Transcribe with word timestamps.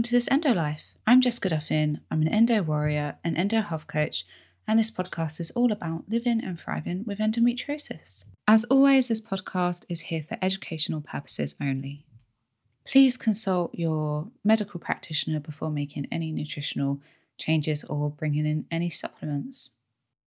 Welcome 0.00 0.08
to 0.08 0.16
this 0.16 0.30
Endo 0.30 0.54
Life. 0.54 0.84
I'm 1.06 1.20
Jessica 1.20 1.50
Duffin. 1.50 2.00
I'm 2.10 2.22
an 2.22 2.28
endo 2.28 2.62
warrior, 2.62 3.18
an 3.22 3.36
endo 3.36 3.60
health 3.60 3.86
coach, 3.86 4.24
and 4.66 4.78
this 4.78 4.90
podcast 4.90 5.40
is 5.40 5.50
all 5.50 5.70
about 5.70 6.04
living 6.08 6.42
and 6.42 6.58
thriving 6.58 7.04
with 7.04 7.18
endometriosis. 7.18 8.24
As 8.48 8.64
always, 8.64 9.08
this 9.08 9.20
podcast 9.20 9.84
is 9.90 10.00
here 10.00 10.22
for 10.22 10.38
educational 10.40 11.02
purposes 11.02 11.54
only. 11.60 12.06
Please 12.86 13.18
consult 13.18 13.74
your 13.74 14.28
medical 14.42 14.80
practitioner 14.80 15.38
before 15.38 15.68
making 15.68 16.08
any 16.10 16.32
nutritional 16.32 17.02
changes 17.36 17.84
or 17.84 18.08
bringing 18.08 18.46
in 18.46 18.64
any 18.70 18.88
supplements. 18.88 19.70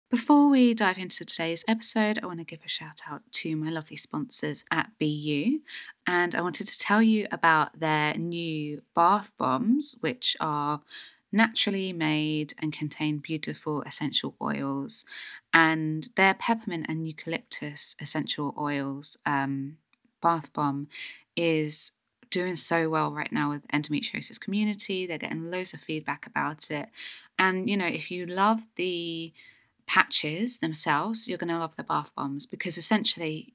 Before 0.08 0.48
we 0.48 0.74
dive 0.74 0.98
into 0.98 1.24
today's 1.24 1.64
episode, 1.66 2.20
I 2.22 2.26
want 2.26 2.38
to 2.38 2.44
give 2.44 2.60
a 2.64 2.68
shout 2.68 3.00
out 3.10 3.22
to 3.32 3.56
my 3.56 3.70
lovely 3.70 3.96
sponsors 3.96 4.64
at 4.70 4.92
BU. 5.00 5.58
And 6.06 6.34
I 6.34 6.40
wanted 6.40 6.68
to 6.68 6.78
tell 6.78 7.02
you 7.02 7.26
about 7.32 7.80
their 7.80 8.14
new 8.14 8.82
bath 8.94 9.32
bombs, 9.38 9.96
which 10.00 10.36
are 10.40 10.80
naturally 11.32 11.92
made 11.92 12.54
and 12.58 12.72
contain 12.72 13.18
beautiful 13.18 13.82
essential 13.82 14.34
oils. 14.40 15.04
And 15.52 16.08
their 16.16 16.34
peppermint 16.34 16.86
and 16.88 17.06
eucalyptus 17.06 17.96
essential 18.00 18.54
oils 18.58 19.16
um, 19.26 19.78
bath 20.22 20.52
bomb 20.52 20.88
is 21.36 21.92
doing 22.30 22.56
so 22.56 22.88
well 22.88 23.12
right 23.12 23.32
now 23.32 23.50
with 23.50 23.66
endometriosis 23.68 24.40
community. 24.40 25.06
They're 25.06 25.18
getting 25.18 25.50
loads 25.50 25.74
of 25.74 25.80
feedback 25.80 26.26
about 26.26 26.70
it. 26.70 26.88
And, 27.38 27.68
you 27.68 27.76
know, 27.76 27.86
if 27.86 28.10
you 28.10 28.26
love 28.26 28.66
the 28.76 29.32
patches 29.86 30.58
themselves, 30.58 31.28
you're 31.28 31.38
going 31.38 31.52
to 31.52 31.58
love 31.58 31.76
the 31.76 31.84
bath 31.84 32.12
bombs 32.16 32.46
because 32.46 32.76
essentially 32.76 33.54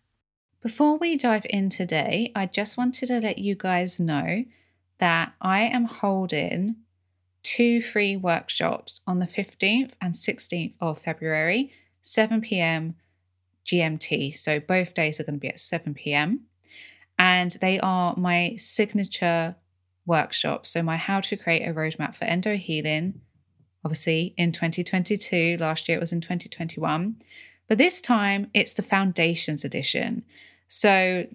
Before 0.61 0.99
we 0.99 1.17
dive 1.17 1.47
in 1.49 1.69
today, 1.69 2.31
I 2.35 2.45
just 2.45 2.77
wanted 2.77 3.07
to 3.07 3.19
let 3.19 3.39
you 3.39 3.55
guys 3.55 3.99
know 3.99 4.45
that 4.99 5.33
I 5.41 5.61
am 5.61 5.85
holding 5.85 6.75
two 7.41 7.81
free 7.81 8.15
workshops 8.15 9.01
on 9.07 9.17
the 9.17 9.25
15th 9.25 9.93
and 9.99 10.13
16th 10.13 10.75
of 10.79 10.99
February, 10.99 11.73
7 12.01 12.41
pm 12.41 12.93
GMT. 13.65 14.37
So 14.37 14.59
both 14.59 14.93
days 14.93 15.19
are 15.19 15.23
going 15.23 15.37
to 15.37 15.39
be 15.39 15.47
at 15.47 15.59
7 15.59 15.95
pm. 15.95 16.41
And 17.17 17.51
they 17.59 17.79
are 17.79 18.15
my 18.15 18.55
signature 18.57 19.55
workshops. 20.05 20.69
So, 20.69 20.83
my 20.83 20.97
How 20.97 21.21
to 21.21 21.37
Create 21.37 21.67
a 21.67 21.73
Roadmap 21.73 22.13
for 22.13 22.25
Endo 22.25 22.55
Healing, 22.55 23.21
obviously 23.83 24.35
in 24.37 24.51
2022, 24.51 25.57
last 25.59 25.89
year 25.89 25.97
it 25.97 26.01
was 26.01 26.13
in 26.13 26.21
2021, 26.21 27.15
but 27.67 27.77
this 27.79 27.99
time 27.99 28.49
it's 28.53 28.75
the 28.75 28.83
Foundations 28.83 29.65
Edition. 29.65 30.23
So, 30.73 31.27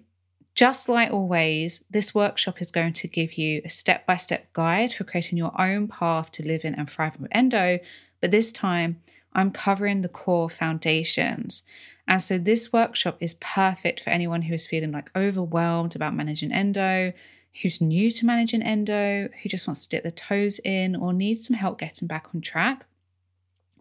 just 0.55 0.89
like 0.89 1.11
always, 1.11 1.83
this 1.91 2.15
workshop 2.15 2.59
is 2.59 2.71
going 2.71 2.93
to 2.93 3.07
give 3.07 3.37
you 3.37 3.61
a 3.63 3.69
step 3.69 4.07
by 4.07 4.15
step 4.15 4.51
guide 4.53 4.91
for 4.91 5.03
creating 5.03 5.37
your 5.37 5.53
own 5.61 5.87
path 5.87 6.31
to 6.31 6.43
living 6.43 6.73
and 6.73 6.89
thriving 6.89 7.21
with 7.21 7.35
endo. 7.35 7.77
But 8.19 8.31
this 8.31 8.51
time, 8.51 8.99
I'm 9.33 9.51
covering 9.51 10.01
the 10.01 10.09
core 10.09 10.49
foundations. 10.49 11.61
And 12.07 12.19
so, 12.19 12.39
this 12.39 12.73
workshop 12.73 13.17
is 13.19 13.35
perfect 13.35 13.99
for 13.99 14.09
anyone 14.09 14.41
who 14.41 14.55
is 14.55 14.65
feeling 14.65 14.91
like 14.91 15.11
overwhelmed 15.15 15.95
about 15.95 16.15
managing 16.15 16.51
endo, 16.51 17.13
who's 17.61 17.79
new 17.79 18.09
to 18.09 18.25
managing 18.25 18.63
endo, 18.63 19.29
who 19.43 19.49
just 19.49 19.67
wants 19.67 19.85
to 19.85 19.89
dip 19.89 20.01
their 20.01 20.11
toes 20.11 20.59
in 20.65 20.95
or 20.95 21.13
needs 21.13 21.45
some 21.45 21.57
help 21.57 21.77
getting 21.77 22.07
back 22.07 22.29
on 22.33 22.41
track. 22.41 22.86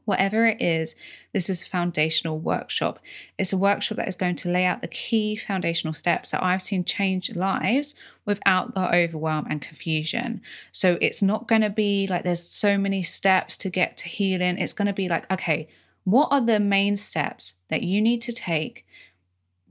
Whatever 0.07 0.47
it 0.47 0.63
is, 0.63 0.95
this 1.35 1.51
is 1.51 1.63
a 1.63 1.67
foundational 1.67 2.39
workshop. 2.39 2.99
It's 3.39 3.53
a 3.53 3.59
workshop 3.59 3.99
that 3.99 4.09
is 4.09 4.17
going 4.17 4.37
to 4.37 4.49
lay 4.49 4.65
out 4.65 4.81
the 4.81 4.89
key 4.89 5.37
foundational 5.37 5.93
steps 5.93 6.31
that 6.31 6.43
I've 6.43 6.63
seen 6.63 6.85
change 6.85 7.37
lives 7.37 7.95
without 8.25 8.75
the 8.75 8.95
overwhelm 8.95 9.47
and 9.51 9.61
confusion. 9.61 10.41
So 10.73 10.97
it's 11.03 11.21
not 11.21 11.47
going 11.47 11.61
to 11.61 11.71
be 11.71 12.07
like 12.07 12.25
there's 12.25 12.43
so 12.43 12.79
many 12.79 13.03
steps 13.03 13.59
to 13.59 13.69
get 13.69 13.99
to 13.99 14.09
healing. 14.09 14.57
It's 14.57 14.73
going 14.73 14.87
to 14.87 14.95
be 14.95 15.09
like, 15.09 15.31
okay, 15.31 15.69
what 16.05 16.29
are 16.31 16.41
the 16.41 16.61
main 16.61 16.97
steps 16.97 17.55
that 17.69 17.83
you 17.83 18.01
need 18.01 18.23
to 18.23 18.33
take 18.33 18.87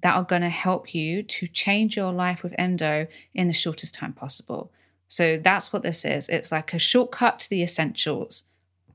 that 0.05 0.15
are 0.15 0.23
going 0.23 0.43
to 0.43 0.49
help 0.49 0.93
you 0.93 1.23
to 1.23 1.47
change 1.47 1.97
your 1.97 2.13
life 2.13 2.43
with 2.43 2.53
endo 2.59 3.07
in 3.33 3.47
the 3.47 3.53
shortest 3.53 3.95
time 3.95 4.13
possible. 4.13 4.71
So 5.07 5.37
that's 5.37 5.73
what 5.73 5.81
this 5.81 6.05
is. 6.05 6.29
It's 6.29 6.51
like 6.51 6.75
a 6.75 6.77
shortcut 6.77 7.39
to 7.39 7.49
the 7.49 7.63
essentials, 7.63 8.43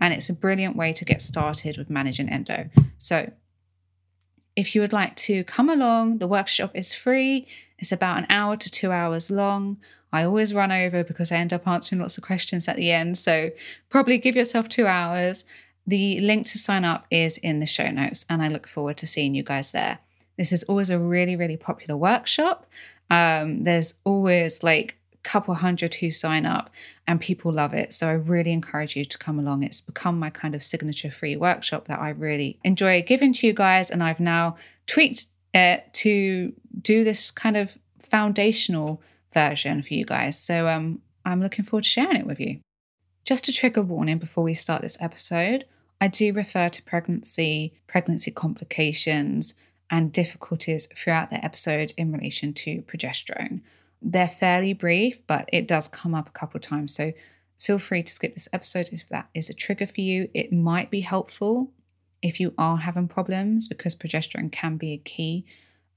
and 0.01 0.15
it's 0.15 0.31
a 0.31 0.35
brilliant 0.35 0.77
way 0.77 0.93
to 0.93 1.05
get 1.05 1.23
started 1.23 1.77
with 1.77 1.91
managing 1.91 2.29
endo. 2.29 2.71
So 2.99 3.31
if 4.57 4.75
you 4.75 4.81
would 4.81 4.93
like 4.93 5.15
to 5.17 5.45
come 5.45 5.69
along, 5.69 6.19
the 6.19 6.27
workshop 6.27 6.73
is 6.75 6.95
free. 6.95 7.47
It's 7.79 7.93
about 7.93 8.19
an 8.19 8.27
hour 8.29 8.57
to 8.57 8.71
two 8.71 8.93
hours 8.93 9.31
long. 9.31 9.79
I 10.13 10.25
always 10.25 10.53
run 10.53 10.73
over 10.73 11.05
because 11.05 11.31
I 11.31 11.37
end 11.37 11.53
up 11.53 11.69
answering 11.69 12.01
lots 12.01 12.19
of 12.19 12.25
questions 12.25 12.67
at 12.69 12.77
the 12.77 12.91
end. 12.91 13.17
So 13.17 13.51
probably 13.89 14.19
give 14.19 14.37
yourself 14.37 14.69
two 14.69 14.87
hours. 14.87 15.45
The 15.87 16.21
link 16.21 16.47
to 16.49 16.59
sign 16.59 16.85
up 16.85 17.07
is 17.11 17.39
in 17.39 17.61
the 17.61 17.67
show 17.67 17.91
notes, 17.91 18.27
and 18.29 18.43
I 18.43 18.49
look 18.49 18.69
forward 18.69 18.97
to 18.99 19.07
seeing 19.07 19.35
you 19.35 19.43
guys 19.43 19.73
there. 19.73 19.99
This 20.37 20.53
is 20.53 20.63
always 20.65 20.91
a 20.91 20.99
really, 20.99 21.37
really 21.37 21.57
popular 21.57 21.97
workshop. 21.97 22.67
Um, 23.09 23.65
there's 23.65 23.95
always 24.05 24.63
like 24.63 24.97
couple 25.23 25.55
hundred 25.55 25.95
who 25.95 26.11
sign 26.11 26.47
up 26.47 26.71
and 27.07 27.21
people 27.21 27.53
love 27.53 27.75
it. 27.75 27.93
So 27.93 28.09
I 28.09 28.13
really 28.13 28.53
encourage 28.53 28.97
you 28.97 29.05
to 29.05 29.19
come 29.19 29.39
along. 29.39 29.63
It's 29.63 29.81
become 29.81 30.19
my 30.19 30.31
kind 30.31 30.55
of 30.55 30.63
signature 30.63 31.11
free 31.11 31.37
workshop 31.37 31.89
that 31.89 32.01
I 32.01 32.11
really 32.11 32.59
enjoy 32.65 33.03
giving 33.03 33.33
to 33.35 33.47
you 33.47 33.53
guys. 33.53 33.91
And 33.91 34.03
I've 34.03 34.21
now 34.21 34.57
tweaked 34.87 35.27
it 35.53 35.93
to 35.95 36.53
do 36.81 37.05
this 37.05 37.31
kind 37.31 37.57
of 37.57 37.77
foundational 38.01 39.03
version 39.33 39.83
for 39.83 39.95
you 39.95 40.05
guys. 40.05 40.39
So 40.39 40.69
um, 40.69 41.01
I'm 41.25 41.43
looking 41.43 41.65
forward 41.65 41.85
to 41.85 41.91
sharing 41.91 42.17
it 42.17 42.27
with 42.27 42.41
you. 42.41 42.61
Just 43.25 43.49
a 43.49 43.53
trigger 43.53 43.83
warning 43.83 44.19
before 44.19 44.43
we 44.43 44.55
start 44.55 44.83
this 44.83 44.97
episode 45.01 45.65
I 46.01 46.09
do 46.09 46.33
refer 46.33 46.71
to 46.71 46.83
pregnancy, 46.83 47.75
pregnancy 47.87 48.31
complications, 48.31 49.55
and 49.91 50.13
difficulties 50.13 50.89
throughout 50.97 51.31
the 51.31 51.45
episode 51.45 51.93
in 51.97 52.13
relation 52.13 52.55
to 52.55 52.83
progesterone. 52.83 53.61
They're 54.03 54.29
fairly 54.29 54.73
brief, 54.73 55.27
but 55.27 55.49
it 55.53 55.69
does 55.69 55.89
come 55.89 56.15
up 56.15 56.29
a 56.29 56.33
couple 56.33 56.61
times. 56.61 56.95
So 56.95 57.13
feel 57.59 57.79
free 57.79 58.03
to 58.03 58.13
skip 58.13 58.35
this 58.35 58.49
episode 58.53 58.89
if 58.93 59.09
that 59.09 59.29
is 59.35 59.51
a 59.51 59.55
trigger 59.55 59.87
for 59.87 60.01
you. 60.01 60.29
It 60.35 60.53
might 60.53 60.91
be 60.91 61.01
helpful 61.01 61.73
if 62.23 62.41
you 62.41 62.55
are 62.59 62.79
having 62.79 63.09
problems 63.09 63.69
because 63.69 63.95
progesterone 63.95 64.53
can 64.53 64.77
be 64.77 64.93
a 64.93 64.99
key, 64.99 65.45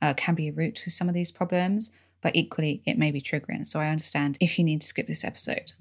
uh, 0.02 0.14
can 0.16 0.36
be 0.36 0.50
a 0.50 0.54
root 0.54 0.76
to 0.76 0.90
some 0.90 1.08
of 1.08 1.16
these 1.16 1.32
problems, 1.32 1.92
but 2.22 2.36
equally 2.36 2.82
it 2.86 2.98
may 2.98 3.12
be 3.12 3.22
triggering. 3.22 3.66
So 3.66 3.80
I 3.80 3.90
understand 3.90 4.38
if 4.40 4.58
you 4.58 4.66
need 4.66 4.82
to 4.82 4.88
skip 4.88 5.08
this 5.08 5.24
episode. 5.24 5.74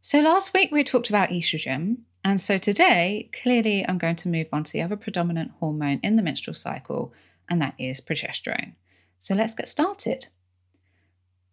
So 0.00 0.20
last 0.20 0.52
week 0.52 0.72
we 0.72 0.84
talked 0.84 1.10
about 1.10 1.30
estrogen 1.30 1.98
and 2.24 2.40
so 2.40 2.58
today, 2.58 3.30
clearly, 3.42 3.86
I'm 3.86 3.98
going 3.98 4.16
to 4.16 4.28
move 4.28 4.46
on 4.52 4.62
to 4.64 4.72
the 4.72 4.82
other 4.82 4.96
predominant 4.96 5.52
hormone 5.58 5.98
in 6.02 6.16
the 6.16 6.22
menstrual 6.22 6.54
cycle, 6.54 7.12
and 7.48 7.60
that 7.60 7.74
is 7.78 8.00
progesterone. 8.00 8.74
So 9.18 9.34
let's 9.34 9.54
get 9.54 9.68
started. 9.68 10.28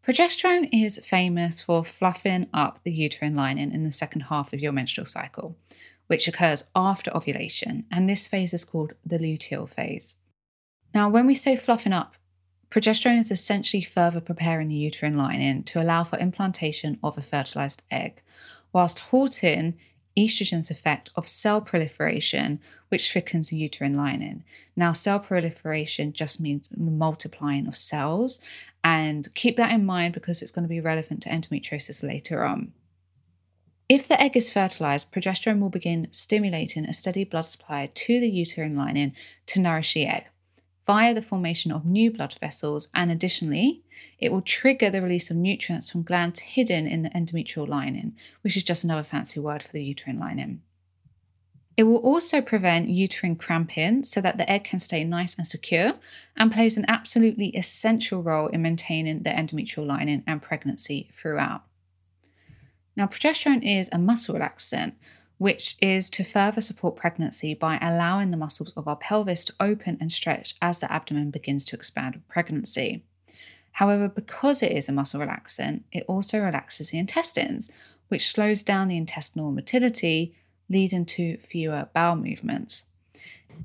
Progesterone 0.05 0.69
is 0.71 1.05
famous 1.05 1.61
for 1.61 1.83
fluffing 1.83 2.47
up 2.53 2.79
the 2.83 2.91
uterine 2.91 3.35
lining 3.35 3.71
in 3.71 3.83
the 3.83 3.91
second 3.91 4.21
half 4.21 4.53
of 4.53 4.59
your 4.59 4.71
menstrual 4.71 5.05
cycle, 5.05 5.57
which 6.07 6.27
occurs 6.27 6.63
after 6.75 7.15
ovulation, 7.15 7.85
and 7.91 8.07
this 8.09 8.25
phase 8.25 8.53
is 8.53 8.63
called 8.63 8.93
the 9.05 9.19
luteal 9.19 9.69
phase. 9.69 10.15
Now, 10.93 11.09
when 11.09 11.27
we 11.27 11.35
say 11.35 11.55
fluffing 11.55 11.93
up, 11.93 12.15
progesterone 12.71 13.19
is 13.19 13.29
essentially 13.29 13.83
further 13.83 14.21
preparing 14.21 14.69
the 14.69 14.75
uterine 14.75 15.17
lining 15.17 15.63
to 15.63 15.81
allow 15.81 16.03
for 16.03 16.17
implantation 16.17 16.97
of 17.03 17.17
a 17.17 17.21
fertilized 17.21 17.83
egg, 17.91 18.21
whilst 18.71 18.99
halting 18.99 19.77
estrogen's 20.17 20.71
effect 20.71 21.09
of 21.15 21.27
cell 21.27 21.61
proliferation, 21.61 22.59
which 22.89 23.11
thickens 23.11 23.49
the 23.49 23.57
uterine 23.57 23.95
lining. 23.95 24.43
Now, 24.75 24.91
cell 24.91 25.19
proliferation 25.19 26.13
just 26.13 26.39
means 26.39 26.67
the 26.69 26.79
multiplying 26.79 27.67
of 27.67 27.77
cells, 27.77 28.39
and 28.83 29.33
keep 29.35 29.57
that 29.57 29.71
in 29.71 29.85
mind 29.85 30.13
because 30.13 30.41
it's 30.41 30.51
going 30.51 30.63
to 30.63 30.69
be 30.69 30.81
relevant 30.81 31.23
to 31.23 31.29
endometriosis 31.29 32.03
later 32.03 32.43
on. 32.45 32.73
If 33.87 34.07
the 34.07 34.21
egg 34.21 34.37
is 34.37 34.49
fertilized, 34.49 35.11
progesterone 35.11 35.59
will 35.59 35.69
begin 35.69 36.07
stimulating 36.11 36.85
a 36.85 36.93
steady 36.93 37.23
blood 37.23 37.45
supply 37.45 37.89
to 37.93 38.19
the 38.19 38.29
uterine 38.29 38.75
lining 38.75 39.13
to 39.47 39.59
nourish 39.59 39.93
the 39.93 40.05
egg 40.05 40.25
via 40.89 41.13
the 41.13 41.21
formation 41.21 41.71
of 41.71 41.85
new 41.85 42.09
blood 42.09 42.35
vessels, 42.41 42.89
and 42.95 43.11
additionally, 43.11 43.83
it 44.17 44.31
will 44.31 44.41
trigger 44.41 44.89
the 44.89 45.03
release 45.03 45.29
of 45.29 45.37
nutrients 45.37 45.87
from 45.87 46.01
glands 46.01 46.39
hidden 46.39 46.87
in 46.87 47.03
the 47.03 47.11
endometrial 47.11 47.67
lining, 47.67 48.15
which 48.41 48.57
is 48.57 48.63
just 48.63 48.83
another 48.83 49.03
fancy 49.03 49.39
word 49.39 49.61
for 49.61 49.71
the 49.71 49.83
uterine 49.83 50.17
lining. 50.17 50.63
It 51.79 51.83
will 51.83 51.99
also 51.99 52.41
prevent 52.41 52.89
uterine 52.89 53.37
cramping 53.37 54.03
so 54.03 54.19
that 54.19 54.37
the 54.37 54.51
egg 54.51 54.65
can 54.65 54.79
stay 54.79 55.05
nice 55.05 55.35
and 55.35 55.47
secure 55.47 55.93
and 56.35 56.51
plays 56.51 56.75
an 56.75 56.83
absolutely 56.89 57.55
essential 57.55 58.21
role 58.21 58.47
in 58.47 58.63
maintaining 58.63 59.23
the 59.23 59.29
endometrial 59.29 59.87
lining 59.87 60.21
and 60.27 60.41
pregnancy 60.41 61.09
throughout. 61.13 61.63
Now, 62.97 63.07
progesterone 63.07 63.63
is 63.63 63.89
a 63.93 63.97
muscle 63.97 64.35
relaxant, 64.35 64.95
which 65.37 65.77
is 65.81 66.09
to 66.09 66.25
further 66.25 66.59
support 66.59 66.97
pregnancy 66.97 67.53
by 67.53 67.79
allowing 67.81 68.31
the 68.31 68.35
muscles 68.35 68.73
of 68.73 68.85
our 68.85 68.97
pelvis 68.97 69.45
to 69.45 69.53
open 69.61 69.97
and 70.01 70.11
stretch 70.11 70.55
as 70.61 70.81
the 70.81 70.91
abdomen 70.91 71.31
begins 71.31 71.63
to 71.63 71.77
expand 71.77 72.15
with 72.15 72.27
pregnancy. 72.27 73.05
However, 73.71 74.09
because 74.09 74.61
it 74.61 74.73
is 74.73 74.89
a 74.89 74.91
muscle 74.91 75.21
relaxant, 75.21 75.83
it 75.93 76.03
also 76.09 76.41
relaxes 76.41 76.89
the 76.89 76.99
intestines, 76.99 77.71
which 78.09 78.27
slows 78.27 78.63
down 78.63 78.89
the 78.89 78.97
intestinal 78.97 79.53
motility, 79.53 80.35
leading 80.69 81.05
to 81.05 81.37
fewer 81.37 81.89
bowel 81.93 82.15
movements. 82.15 82.85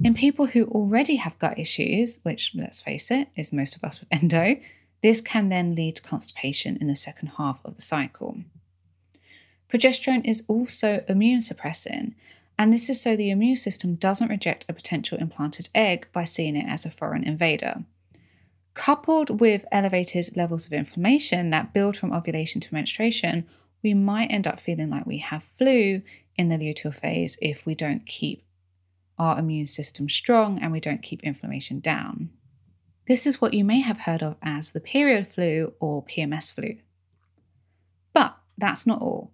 In 0.02 0.14
people 0.14 0.46
who 0.46 0.64
already 0.66 1.16
have 1.16 1.38
gut 1.38 1.58
issues, 1.58 2.20
which 2.22 2.52
let's 2.54 2.80
face 2.80 3.10
it, 3.10 3.28
is 3.36 3.52
most 3.52 3.76
of 3.76 3.84
us 3.84 4.00
with 4.00 4.08
endo, 4.10 4.56
this 5.02 5.20
can 5.20 5.50
then 5.50 5.74
lead 5.74 5.96
to 5.96 6.02
constipation 6.02 6.78
in 6.80 6.86
the 6.86 6.96
second 6.96 7.28
half 7.36 7.60
of 7.64 7.76
the 7.76 7.82
cycle. 7.82 8.38
Progesterone 9.72 10.24
is 10.24 10.42
also 10.48 11.04
immune 11.08 11.40
suppressing, 11.40 12.14
and 12.58 12.72
this 12.72 12.88
is 12.88 13.00
so 13.00 13.16
the 13.16 13.30
immune 13.30 13.56
system 13.56 13.96
doesn't 13.96 14.30
reject 14.30 14.64
a 14.68 14.72
potential 14.72 15.18
implanted 15.18 15.68
egg 15.74 16.06
by 16.12 16.24
seeing 16.24 16.56
it 16.56 16.66
as 16.68 16.86
a 16.86 16.90
foreign 16.90 17.24
invader. 17.24 17.84
Coupled 18.74 19.40
with 19.40 19.64
elevated 19.70 20.36
levels 20.36 20.66
of 20.66 20.72
inflammation 20.72 21.50
that 21.50 21.72
build 21.72 21.96
from 21.96 22.12
ovulation 22.12 22.60
to 22.60 22.74
menstruation, 22.74 23.46
we 23.82 23.94
might 23.94 24.32
end 24.32 24.46
up 24.46 24.58
feeling 24.58 24.90
like 24.90 25.06
we 25.06 25.18
have 25.18 25.44
flu 25.44 26.02
in 26.36 26.48
the 26.48 26.58
luteal 26.58 26.94
phase 26.94 27.38
if 27.40 27.64
we 27.66 27.74
don't 27.74 28.06
keep 28.06 28.44
our 29.18 29.38
immune 29.38 29.66
system 29.66 30.08
strong 30.08 30.58
and 30.60 30.72
we 30.72 30.80
don't 30.80 31.02
keep 31.02 31.22
inflammation 31.22 31.80
down. 31.80 32.30
This 33.06 33.26
is 33.26 33.40
what 33.40 33.54
you 33.54 33.64
may 33.64 33.80
have 33.80 33.98
heard 34.00 34.22
of 34.22 34.36
as 34.42 34.72
the 34.72 34.80
period 34.80 35.28
flu 35.32 35.74
or 35.78 36.04
PMS 36.04 36.52
flu. 36.52 36.76
But 38.12 38.36
that's 38.56 38.86
not 38.86 39.02
all. 39.02 39.30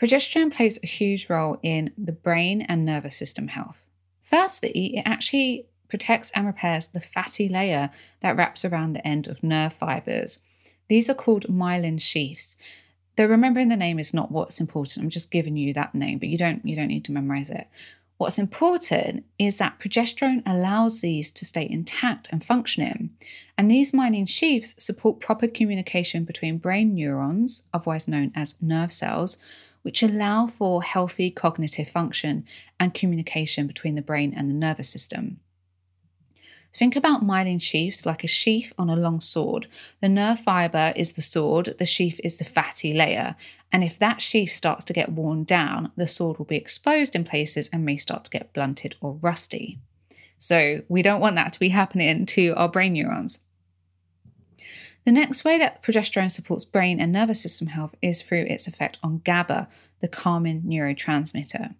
Progesterone 0.00 0.52
plays 0.52 0.78
a 0.82 0.86
huge 0.86 1.30
role 1.30 1.58
in 1.62 1.92
the 1.96 2.12
brain 2.12 2.62
and 2.62 2.84
nervous 2.84 3.16
system 3.16 3.48
health. 3.48 3.84
Firstly, 4.24 4.96
it 4.96 5.02
actually 5.06 5.66
protects 5.88 6.30
and 6.32 6.46
repairs 6.46 6.88
the 6.88 7.00
fatty 7.00 7.48
layer 7.48 7.90
that 8.20 8.36
wraps 8.36 8.64
around 8.64 8.94
the 8.94 9.06
end 9.06 9.28
of 9.28 9.42
nerve 9.42 9.72
fibers. 9.72 10.40
These 10.88 11.08
are 11.08 11.14
called 11.14 11.46
myelin 11.48 12.00
sheaths. 12.00 12.56
Though 13.16 13.26
remembering 13.26 13.68
the 13.68 13.76
name 13.76 13.98
is 13.98 14.14
not 14.14 14.30
what's 14.30 14.60
important, 14.60 15.04
I'm 15.04 15.10
just 15.10 15.30
giving 15.30 15.56
you 15.56 15.74
that 15.74 15.94
name, 15.94 16.18
but 16.18 16.28
you 16.28 16.38
don't 16.38 16.64
you 16.64 16.76
don't 16.76 16.88
need 16.88 17.04
to 17.06 17.12
memorize 17.12 17.50
it. 17.50 17.68
What's 18.16 18.38
important 18.38 19.24
is 19.38 19.58
that 19.58 19.80
progesterone 19.80 20.42
allows 20.46 21.00
these 21.00 21.30
to 21.32 21.44
stay 21.44 21.68
intact 21.68 22.28
and 22.30 22.44
functioning. 22.44 23.10
And 23.58 23.68
these 23.68 23.90
myelin 23.90 24.28
sheaths 24.28 24.76
support 24.78 25.18
proper 25.18 25.48
communication 25.48 26.24
between 26.24 26.58
brain 26.58 26.94
neurons, 26.94 27.64
otherwise 27.74 28.06
known 28.06 28.30
as 28.36 28.54
nerve 28.62 28.92
cells, 28.92 29.38
which 29.82 30.02
allow 30.02 30.46
for 30.46 30.84
healthy 30.84 31.30
cognitive 31.30 31.88
function 31.88 32.44
and 32.78 32.94
communication 32.94 33.66
between 33.66 33.96
the 33.96 34.02
brain 34.02 34.32
and 34.36 34.48
the 34.48 34.54
nervous 34.54 34.88
system. 34.88 35.40
Think 36.74 36.96
about 36.96 37.22
myelin 37.22 37.60
sheaths 37.60 38.06
like 38.06 38.24
a 38.24 38.28
sheath 38.28 38.72
on 38.78 38.88
a 38.88 38.96
long 38.96 39.20
sword. 39.20 39.66
The 40.00 40.08
nerve 40.08 40.40
fiber 40.40 40.92
is 40.96 41.12
the 41.12 41.22
sword, 41.22 41.74
the 41.78 41.84
sheath 41.84 42.18
is 42.24 42.38
the 42.38 42.44
fatty 42.44 42.94
layer. 42.94 43.36
And 43.70 43.84
if 43.84 43.98
that 43.98 44.22
sheath 44.22 44.52
starts 44.52 44.84
to 44.86 44.92
get 44.92 45.12
worn 45.12 45.44
down, 45.44 45.92
the 45.96 46.08
sword 46.08 46.38
will 46.38 46.46
be 46.46 46.56
exposed 46.56 47.14
in 47.14 47.24
places 47.24 47.68
and 47.72 47.84
may 47.84 47.96
start 47.96 48.24
to 48.24 48.30
get 48.30 48.52
blunted 48.54 48.96
or 49.00 49.18
rusty. 49.20 49.78
So, 50.38 50.82
we 50.88 51.02
don't 51.02 51.20
want 51.20 51.36
that 51.36 51.52
to 51.52 51.60
be 51.60 51.68
happening 51.68 52.26
to 52.26 52.52
our 52.56 52.68
brain 52.68 52.94
neurons. 52.94 53.44
The 55.04 55.12
next 55.12 55.44
way 55.44 55.58
that 55.58 55.82
progesterone 55.82 56.30
supports 56.30 56.64
brain 56.64 57.00
and 57.00 57.12
nervous 57.12 57.42
system 57.42 57.68
health 57.68 57.94
is 58.00 58.22
through 58.22 58.46
its 58.48 58.66
effect 58.66 58.98
on 59.02 59.20
GABA, 59.24 59.68
the 60.00 60.08
calming 60.08 60.62
neurotransmitter. 60.62 61.74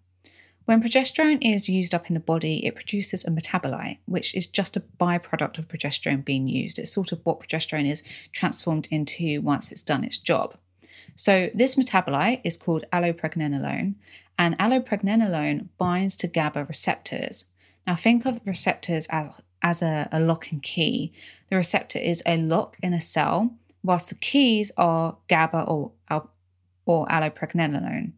When 0.65 0.81
progesterone 0.81 1.39
is 1.41 1.67
used 1.67 1.93
up 1.93 2.07
in 2.07 2.13
the 2.13 2.21
body, 2.21 2.65
it 2.65 2.75
produces 2.75 3.25
a 3.25 3.31
metabolite, 3.31 3.97
which 4.05 4.33
is 4.33 4.47
just 4.47 4.77
a 4.77 4.83
byproduct 4.99 5.57
of 5.57 5.67
progesterone 5.67 6.23
being 6.23 6.47
used. 6.47 6.79
It's 6.79 6.93
sort 6.93 7.11
of 7.11 7.19
what 7.25 7.41
progesterone 7.41 7.89
is 7.89 8.01
transformed 8.31 8.87
into 8.89 9.41
once 9.41 9.71
it's 9.71 9.81
done 9.81 10.05
its 10.05 10.17
job. 10.17 10.55
So, 11.15 11.49
this 11.53 11.75
metabolite 11.75 12.41
is 12.45 12.57
called 12.57 12.85
allopregnanolone, 12.93 13.95
and 14.39 14.57
allopregnanolone 14.57 15.67
binds 15.77 16.15
to 16.17 16.27
GABA 16.27 16.65
receptors. 16.65 17.45
Now, 17.85 17.95
think 17.95 18.25
of 18.25 18.39
receptors 18.45 19.05
as, 19.09 19.29
as 19.61 19.81
a, 19.81 20.07
a 20.13 20.19
lock 20.19 20.49
and 20.51 20.63
key. 20.63 21.11
The 21.49 21.57
receptor 21.57 21.99
is 21.99 22.23
a 22.25 22.37
lock 22.37 22.77
in 22.81 22.93
a 22.93 23.01
cell, 23.01 23.53
whilst 23.83 24.09
the 24.09 24.15
keys 24.15 24.71
are 24.77 25.17
GABA 25.27 25.63
or, 25.63 25.91
or 26.85 27.05
allopregnanolone. 27.07 28.13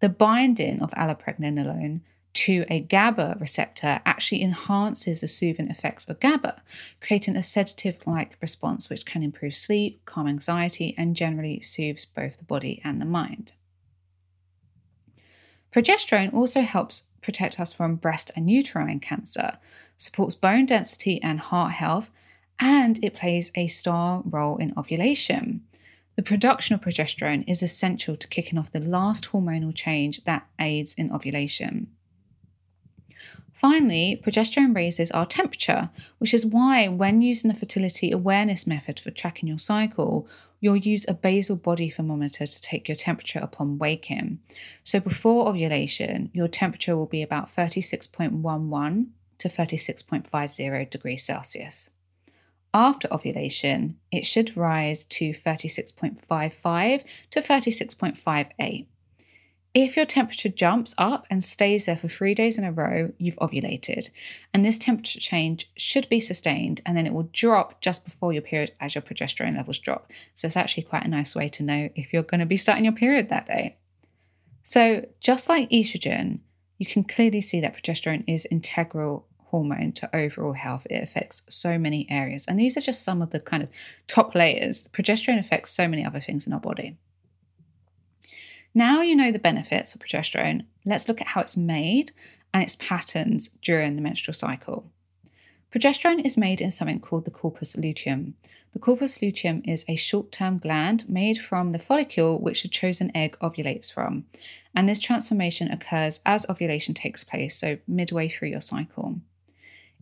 The 0.00 0.08
binding 0.08 0.80
of 0.80 0.90
allopregnanolone 0.92 2.00
to 2.32 2.64
a 2.68 2.80
GABA 2.80 3.36
receptor 3.40 4.00
actually 4.06 4.42
enhances 4.42 5.20
the 5.20 5.28
soothing 5.28 5.68
effects 5.68 6.08
of 6.08 6.20
GABA, 6.20 6.62
creating 7.00 7.36
a 7.36 7.42
sedative 7.42 7.98
like 8.06 8.38
response 8.40 8.88
which 8.88 9.04
can 9.04 9.22
improve 9.22 9.54
sleep, 9.54 10.04
calm 10.06 10.26
anxiety, 10.26 10.94
and 10.96 11.16
generally 11.16 11.60
soothes 11.60 12.04
both 12.04 12.38
the 12.38 12.44
body 12.44 12.80
and 12.82 13.00
the 13.00 13.04
mind. 13.04 13.52
Progesterone 15.72 16.32
also 16.32 16.62
helps 16.62 17.08
protect 17.20 17.60
us 17.60 17.72
from 17.72 17.96
breast 17.96 18.30
and 18.34 18.50
uterine 18.50 19.00
cancer, 19.00 19.58
supports 19.96 20.34
bone 20.34 20.66
density 20.66 21.22
and 21.22 21.40
heart 21.40 21.72
health, 21.72 22.10
and 22.58 23.02
it 23.04 23.14
plays 23.14 23.52
a 23.54 23.66
star 23.66 24.22
role 24.24 24.56
in 24.56 24.72
ovulation. 24.76 25.62
The 26.16 26.22
production 26.22 26.74
of 26.74 26.80
progesterone 26.80 27.44
is 27.48 27.62
essential 27.62 28.16
to 28.16 28.28
kicking 28.28 28.58
off 28.58 28.72
the 28.72 28.80
last 28.80 29.30
hormonal 29.32 29.74
change 29.74 30.24
that 30.24 30.46
aids 30.58 30.94
in 30.94 31.12
ovulation. 31.12 31.88
Finally, 33.60 34.18
progesterone 34.24 34.74
raises 34.74 35.10
our 35.10 35.26
temperature, 35.26 35.90
which 36.16 36.32
is 36.32 36.46
why, 36.46 36.88
when 36.88 37.20
using 37.20 37.50
the 37.50 37.54
fertility 37.54 38.10
awareness 38.10 38.66
method 38.66 38.98
for 38.98 39.10
tracking 39.10 39.46
your 39.46 39.58
cycle, 39.58 40.26
you'll 40.60 40.76
use 40.78 41.04
a 41.06 41.12
basal 41.12 41.56
body 41.56 41.90
thermometer 41.90 42.46
to 42.46 42.62
take 42.62 42.88
your 42.88 42.96
temperature 42.96 43.38
upon 43.38 43.76
waking. 43.76 44.38
So, 44.82 44.98
before 44.98 45.46
ovulation, 45.46 46.30
your 46.32 46.48
temperature 46.48 46.96
will 46.96 47.04
be 47.04 47.22
about 47.22 47.52
36.11 47.52 49.08
to 49.36 49.48
36.50 49.48 50.88
degrees 50.88 51.22
Celsius. 51.22 51.90
After 52.72 53.12
ovulation, 53.12 53.98
it 54.12 54.24
should 54.24 54.56
rise 54.56 55.04
to 55.06 55.30
36.55 55.30 57.04
to 57.30 57.40
36.58. 57.40 58.86
If 59.72 59.96
your 59.96 60.06
temperature 60.06 60.48
jumps 60.48 60.94
up 60.98 61.26
and 61.30 61.44
stays 61.44 61.86
there 61.86 61.96
for 61.96 62.08
three 62.08 62.34
days 62.34 62.58
in 62.58 62.64
a 62.64 62.72
row, 62.72 63.12
you've 63.18 63.36
ovulated. 63.36 64.10
And 64.52 64.64
this 64.64 64.78
temperature 64.78 65.20
change 65.20 65.70
should 65.76 66.08
be 66.08 66.18
sustained 66.18 66.80
and 66.84 66.96
then 66.96 67.06
it 67.06 67.12
will 67.12 67.28
drop 67.32 67.80
just 67.80 68.04
before 68.04 68.32
your 68.32 68.42
period 68.42 68.72
as 68.80 68.96
your 68.96 69.02
progesterone 69.02 69.56
levels 69.56 69.78
drop. 69.78 70.10
So 70.34 70.46
it's 70.46 70.56
actually 70.56 70.82
quite 70.84 71.04
a 71.04 71.08
nice 71.08 71.36
way 71.36 71.48
to 71.50 71.62
know 71.62 71.88
if 71.94 72.12
you're 72.12 72.24
going 72.24 72.40
to 72.40 72.46
be 72.46 72.56
starting 72.56 72.84
your 72.84 72.94
period 72.94 73.28
that 73.28 73.46
day. 73.46 73.76
So, 74.62 75.06
just 75.20 75.48
like 75.48 75.70
estrogen, 75.70 76.40
you 76.78 76.86
can 76.86 77.04
clearly 77.04 77.40
see 77.40 77.60
that 77.60 77.76
progesterone 77.76 78.24
is 78.26 78.46
integral 78.50 79.26
hormone 79.50 79.92
to 79.92 80.16
overall 80.16 80.54
health. 80.54 80.86
It 80.88 81.02
affects 81.02 81.42
so 81.48 81.78
many 81.78 82.06
areas. 82.10 82.46
And 82.46 82.58
these 82.58 82.76
are 82.76 82.80
just 82.80 83.04
some 83.04 83.22
of 83.22 83.30
the 83.30 83.40
kind 83.40 83.62
of 83.62 83.68
top 84.06 84.34
layers. 84.34 84.88
Progesterone 84.88 85.38
affects 85.38 85.72
so 85.72 85.86
many 85.88 86.04
other 86.04 86.20
things 86.20 86.46
in 86.46 86.52
our 86.52 86.60
body. 86.60 86.96
Now 88.74 89.00
you 89.00 89.16
know 89.16 89.32
the 89.32 89.38
benefits 89.38 89.94
of 89.94 90.00
progesterone, 90.00 90.64
let's 90.84 91.08
look 91.08 91.20
at 91.20 91.28
how 91.28 91.40
it's 91.40 91.56
made 91.56 92.12
and 92.54 92.62
its 92.62 92.76
patterns 92.76 93.48
during 93.62 93.96
the 93.96 94.02
menstrual 94.02 94.34
cycle. 94.34 94.86
Progesterone 95.72 96.24
is 96.24 96.36
made 96.36 96.60
in 96.60 96.70
something 96.70 97.00
called 97.00 97.24
the 97.24 97.30
corpus 97.30 97.76
luteum. 97.76 98.34
The 98.72 98.78
corpus 98.78 99.20
luteum 99.20 99.62
is 99.64 99.84
a 99.88 99.96
short 99.96 100.30
term 100.30 100.58
gland 100.58 101.08
made 101.08 101.38
from 101.38 101.72
the 101.72 101.78
follicle 101.78 102.38
which 102.38 102.62
the 102.62 102.68
chosen 102.68 103.10
egg 103.16 103.36
ovulates 103.40 103.92
from. 103.92 104.26
And 104.74 104.88
this 104.88 105.00
transformation 105.00 105.68
occurs 105.68 106.20
as 106.24 106.46
ovulation 106.48 106.94
takes 106.94 107.24
place, 107.24 107.56
so 107.56 107.78
midway 107.88 108.28
through 108.28 108.48
your 108.48 108.60
cycle. 108.60 109.20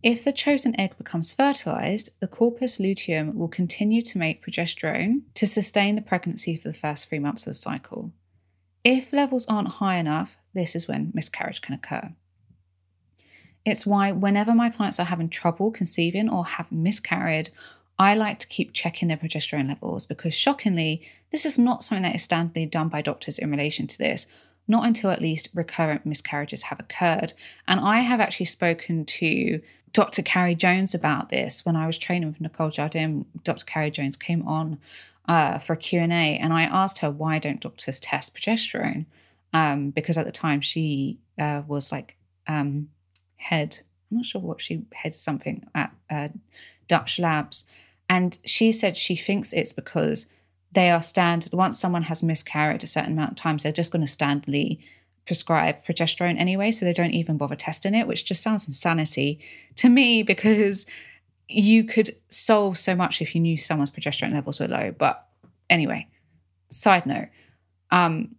If 0.01 0.23
the 0.23 0.31
chosen 0.31 0.79
egg 0.79 0.97
becomes 0.97 1.33
fertilized, 1.33 2.11
the 2.21 2.27
corpus 2.27 2.79
luteum 2.79 3.37
will 3.37 3.49
continue 3.49 4.01
to 4.03 4.17
make 4.17 4.45
progesterone 4.45 5.23
to 5.33 5.45
sustain 5.45 5.95
the 5.95 6.01
pregnancy 6.01 6.55
for 6.55 6.69
the 6.69 6.77
first 6.77 7.09
three 7.09 7.19
months 7.19 7.45
of 7.45 7.51
the 7.51 7.55
cycle. 7.55 8.13
If 8.85 9.11
levels 9.11 9.45
aren't 9.47 9.67
high 9.67 9.97
enough, 9.97 10.37
this 10.53 10.73
is 10.73 10.87
when 10.87 11.11
miscarriage 11.13 11.61
can 11.61 11.75
occur. 11.75 12.13
It's 13.65 13.85
why, 13.85 14.13
whenever 14.13 14.55
my 14.55 14.69
clients 14.69 15.01
are 15.01 15.05
having 15.05 15.29
trouble 15.29 15.69
conceiving 15.69 16.29
or 16.29 16.45
have 16.45 16.71
miscarried, 16.71 17.49
I 17.99 18.15
like 18.15 18.39
to 18.39 18.47
keep 18.47 18.71
checking 18.71 19.09
their 19.09 19.17
progesterone 19.17 19.67
levels 19.67 20.05
because, 20.05 20.33
shockingly, 20.33 21.05
this 21.33 21.45
is 21.45 21.59
not 21.59 21.83
something 21.83 22.03
that 22.03 22.15
is 22.15 22.25
standardly 22.25 22.71
done 22.71 22.87
by 22.87 23.01
doctors 23.01 23.37
in 23.37 23.51
relation 23.51 23.85
to 23.87 23.97
this, 23.97 24.27
not 24.65 24.85
until 24.85 25.09
at 25.09 25.21
least 25.21 25.49
recurrent 25.53 26.05
miscarriages 26.05 26.63
have 26.63 26.79
occurred. 26.79 27.33
And 27.67 27.81
I 27.81 27.99
have 27.99 28.21
actually 28.21 28.45
spoken 28.45 29.03
to 29.05 29.61
Dr. 29.93 30.21
Carrie 30.21 30.55
Jones 30.55 30.93
about 30.93 31.29
this 31.29 31.65
when 31.65 31.75
I 31.75 31.87
was 31.87 31.97
training 31.97 32.29
with 32.29 32.41
Nicole 32.41 32.69
Jardim. 32.69 33.25
Dr. 33.43 33.65
Carrie 33.65 33.91
Jones 33.91 34.15
came 34.15 34.47
on 34.47 34.79
uh, 35.27 35.59
for 35.59 35.73
a 35.73 35.77
Q&A 35.77 36.05
and 36.07 36.53
I 36.53 36.63
asked 36.63 36.99
her, 36.99 37.11
why 37.11 37.39
don't 37.39 37.61
doctors 37.61 37.99
test 37.99 38.35
progesterone? 38.35 39.05
Um, 39.53 39.89
because 39.89 40.17
at 40.17 40.25
the 40.25 40.31
time 40.31 40.61
she 40.61 41.17
uh, 41.39 41.63
was 41.67 41.91
like 41.91 42.15
um, 42.47 42.89
head, 43.37 43.79
I'm 44.09 44.17
not 44.17 44.25
sure 44.25 44.41
what 44.41 44.61
she 44.61 44.83
head 44.93 45.15
something 45.15 45.65
at 45.73 45.93
uh, 46.09 46.29
Dutch 46.87 47.19
Labs. 47.19 47.65
And 48.07 48.37
she 48.43 48.71
said 48.71 48.97
she 48.97 49.15
thinks 49.15 49.53
it's 49.53 49.73
because 49.73 50.27
they 50.71 50.89
are 50.91 51.01
standard, 51.01 51.53
once 51.53 51.79
someone 51.79 52.03
has 52.03 52.21
miscarried 52.21 52.83
a 52.83 52.87
certain 52.87 53.13
amount 53.13 53.31
of 53.31 53.37
times, 53.37 53.63
they're 53.63 53.71
just 53.71 53.91
going 53.91 54.05
to 54.05 54.11
standardly 54.11 54.79
prescribe 55.25 55.85
progesterone 55.85 56.39
anyway, 56.39 56.71
so 56.71 56.85
they 56.85 56.93
don't 56.93 57.13
even 57.13 57.37
bother 57.37 57.55
testing 57.55 57.93
it, 57.93 58.07
which 58.07 58.25
just 58.25 58.41
sounds 58.41 58.67
insanity 58.67 59.39
to 59.75 59.89
me 59.89 60.23
because 60.33 60.85
you 61.47 61.83
could 61.83 62.11
solve 62.29 62.77
so 62.77 62.95
much 62.95 63.21
if 63.21 63.33
you 63.33 63.41
knew 63.41 63.57
someone's 63.57 63.89
progesterone 63.89 64.33
levels 64.33 64.59
were 64.59 64.67
low. 64.67 64.91
But 64.91 65.25
anyway, 65.69 66.07
side 66.69 67.05
note, 67.05 67.29
um, 67.91 68.35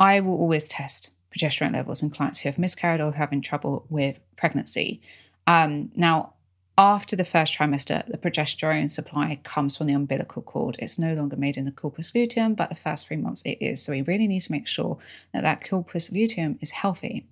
I 0.00 0.20
will 0.20 0.34
always 0.36 0.66
test 0.66 1.10
progesterone 1.36 1.72
levels 1.72 2.02
in 2.02 2.10
clients 2.10 2.40
who 2.40 2.48
have 2.48 2.58
miscarried 2.58 3.00
or 3.00 3.12
having 3.12 3.40
trouble 3.40 3.86
with 3.88 4.18
pregnancy. 4.36 5.00
Um, 5.46 5.90
now, 5.94 6.34
after 6.80 7.14
the 7.14 7.26
first 7.26 7.52
trimester, 7.52 8.06
the 8.06 8.16
progesterone 8.16 8.90
supply 8.90 9.38
comes 9.44 9.76
from 9.76 9.86
the 9.86 9.92
umbilical 9.92 10.40
cord. 10.40 10.76
It's 10.78 10.98
no 10.98 11.12
longer 11.12 11.36
made 11.36 11.58
in 11.58 11.66
the 11.66 11.70
corpus 11.70 12.14
luteum, 12.14 12.54
but 12.54 12.70
the 12.70 12.74
first 12.74 13.06
three 13.06 13.18
months 13.18 13.42
it 13.44 13.58
is. 13.60 13.82
So 13.82 13.92
we 13.92 14.00
really 14.00 14.26
need 14.26 14.40
to 14.40 14.52
make 14.52 14.66
sure 14.66 14.96
that 15.34 15.42
that 15.42 15.68
corpus 15.68 16.10
luteum 16.10 16.58
is 16.62 16.70
healthy. 16.70 17.26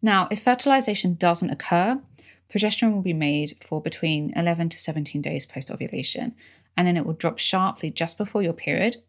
Now, 0.00 0.26
if 0.30 0.40
fertilization 0.42 1.16
doesn't 1.16 1.50
occur, 1.50 2.00
progesterone 2.50 2.94
will 2.94 3.02
be 3.02 3.12
made 3.12 3.62
for 3.62 3.82
between 3.82 4.32
11 4.34 4.70
to 4.70 4.78
17 4.78 5.20
days 5.20 5.44
post 5.44 5.70
ovulation, 5.70 6.34
and 6.78 6.86
then 6.86 6.96
it 6.96 7.04
will 7.04 7.12
drop 7.12 7.38
sharply 7.38 7.90
just 7.90 8.16
before 8.16 8.42
your 8.42 8.54
period, 8.54 9.02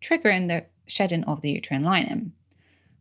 triggering 0.00 0.46
the 0.46 0.66
shedding 0.86 1.24
of 1.24 1.40
the 1.40 1.50
uterine 1.50 1.82
lining. 1.82 2.30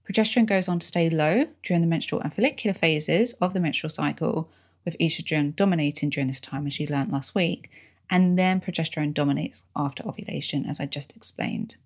Progesterone 0.09 0.47
goes 0.47 0.67
on 0.67 0.79
to 0.79 0.87
stay 0.87 1.11
low 1.11 1.45
during 1.61 1.81
the 1.81 1.87
menstrual 1.87 2.21
and 2.21 2.33
follicular 2.33 2.73
phases 2.73 3.33
of 3.33 3.53
the 3.53 3.59
menstrual 3.59 3.91
cycle 3.91 4.49
with 4.85 4.97
estrogen 4.99 5.55
dominating 5.55 6.09
during 6.09 6.27
this 6.27 6.41
time, 6.41 6.67
as 6.67 6.79
you 6.79 6.87
learned 6.87 7.11
last 7.11 7.35
week, 7.35 7.69
and 8.09 8.37
then 8.37 8.61
progesterone 8.61 9.13
dominates 9.13 9.63
after 9.75 10.05
ovulation, 10.07 10.65
as 10.65 10.79
I 10.79 10.85
just 10.85 11.15
explained. 11.15 11.77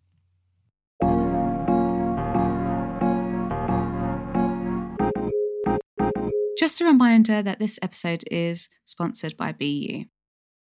Just 6.57 6.81
a 6.81 6.85
reminder 6.85 7.41
that 7.43 7.59
this 7.59 7.79
episode 7.81 8.23
is 8.31 8.67
sponsored 8.83 9.37
by 9.37 9.51
BU. 9.51 10.05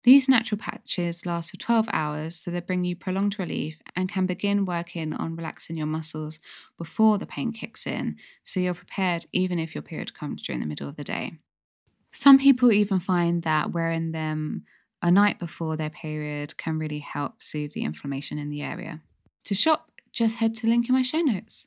These 0.02 0.28
natural 0.28 0.58
patches 0.58 1.26
last 1.26 1.50
for 1.50 1.56
12 1.56 1.88
hours, 1.92 2.36
so 2.36 2.50
they 2.50 2.60
bring 2.60 2.84
you 2.84 2.94
prolonged 2.94 3.38
relief 3.38 3.78
and 3.96 4.08
can 4.08 4.26
begin 4.26 4.64
working 4.64 5.12
on 5.12 5.36
relaxing 5.36 5.76
your 5.76 5.86
muscles 5.86 6.38
before 6.78 7.18
the 7.18 7.26
pain 7.26 7.52
kicks 7.52 7.86
in, 7.86 8.16
so 8.44 8.60
you're 8.60 8.74
prepared 8.74 9.26
even 9.32 9.58
if 9.58 9.74
your 9.74 9.82
period 9.82 10.14
comes 10.14 10.42
during 10.42 10.60
the 10.60 10.66
middle 10.66 10.88
of 10.88 10.96
the 10.96 11.02
day. 11.02 11.38
Some 12.16 12.38
people 12.38 12.72
even 12.72 12.98
find 12.98 13.42
that 13.42 13.72
wearing 13.72 14.12
them 14.12 14.64
a 15.02 15.10
night 15.10 15.38
before 15.38 15.76
their 15.76 15.90
period 15.90 16.56
can 16.56 16.78
really 16.78 17.00
help 17.00 17.42
soothe 17.42 17.74
the 17.74 17.84
inflammation 17.84 18.38
in 18.38 18.48
the 18.48 18.62
area. 18.62 19.02
To 19.44 19.54
shop, 19.54 19.90
just 20.12 20.38
head 20.38 20.54
to 20.56 20.66
link 20.66 20.88
in 20.88 20.94
my 20.94 21.02
show 21.02 21.20
notes. 21.20 21.66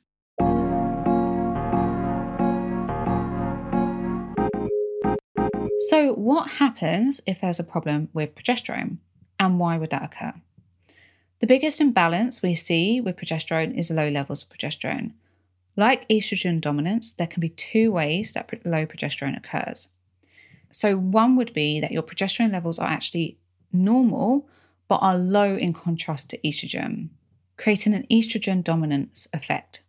So, 5.88 6.14
what 6.14 6.48
happens 6.48 7.20
if 7.28 7.40
there's 7.40 7.60
a 7.60 7.64
problem 7.64 8.08
with 8.12 8.34
progesterone, 8.34 8.96
and 9.38 9.60
why 9.60 9.78
would 9.78 9.90
that 9.90 10.02
occur? 10.02 10.34
The 11.38 11.46
biggest 11.46 11.80
imbalance 11.80 12.42
we 12.42 12.56
see 12.56 13.00
with 13.00 13.14
progesterone 13.16 13.78
is 13.78 13.92
low 13.92 14.08
levels 14.08 14.42
of 14.42 14.48
progesterone. 14.48 15.12
Like 15.76 16.08
estrogen 16.08 16.60
dominance, 16.60 17.12
there 17.12 17.28
can 17.28 17.40
be 17.40 17.50
two 17.50 17.92
ways 17.92 18.32
that 18.32 18.50
low 18.66 18.84
progesterone 18.84 19.38
occurs. 19.38 19.90
So, 20.70 20.96
one 20.96 21.36
would 21.36 21.52
be 21.52 21.80
that 21.80 21.90
your 21.90 22.02
progesterone 22.02 22.52
levels 22.52 22.78
are 22.78 22.88
actually 22.88 23.38
normal, 23.72 24.48
but 24.88 24.96
are 24.96 25.16
low 25.16 25.56
in 25.56 25.72
contrast 25.72 26.30
to 26.30 26.38
estrogen, 26.38 27.08
creating 27.56 27.94
an 27.94 28.06
estrogen 28.10 28.62
dominance 28.62 29.26
effect. 29.32 29.82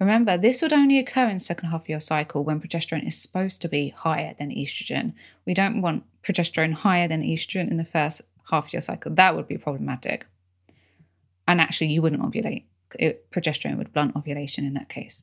Remember, 0.00 0.36
this 0.36 0.60
would 0.60 0.72
only 0.72 0.98
occur 0.98 1.28
in 1.28 1.36
the 1.36 1.40
second 1.40 1.70
half 1.70 1.82
of 1.82 1.88
your 1.88 2.00
cycle 2.00 2.44
when 2.44 2.60
progesterone 2.60 3.06
is 3.06 3.20
supposed 3.20 3.62
to 3.62 3.68
be 3.68 3.90
higher 3.90 4.34
than 4.38 4.50
estrogen. 4.50 5.14
We 5.46 5.54
don't 5.54 5.80
want 5.80 6.04
progesterone 6.22 6.72
higher 6.72 7.08
than 7.08 7.22
estrogen 7.22 7.70
in 7.70 7.76
the 7.76 7.84
first 7.84 8.22
half 8.50 8.66
of 8.66 8.72
your 8.72 8.82
cycle. 8.82 9.14
That 9.14 9.36
would 9.36 9.48
be 9.48 9.56
problematic. 9.56 10.26
And 11.46 11.60
actually, 11.60 11.88
you 11.88 12.02
wouldn't 12.02 12.22
ovulate. 12.22 12.64
It, 12.98 13.30
progesterone 13.30 13.78
would 13.78 13.92
blunt 13.92 14.16
ovulation 14.16 14.64
in 14.64 14.74
that 14.74 14.88
case. 14.88 15.22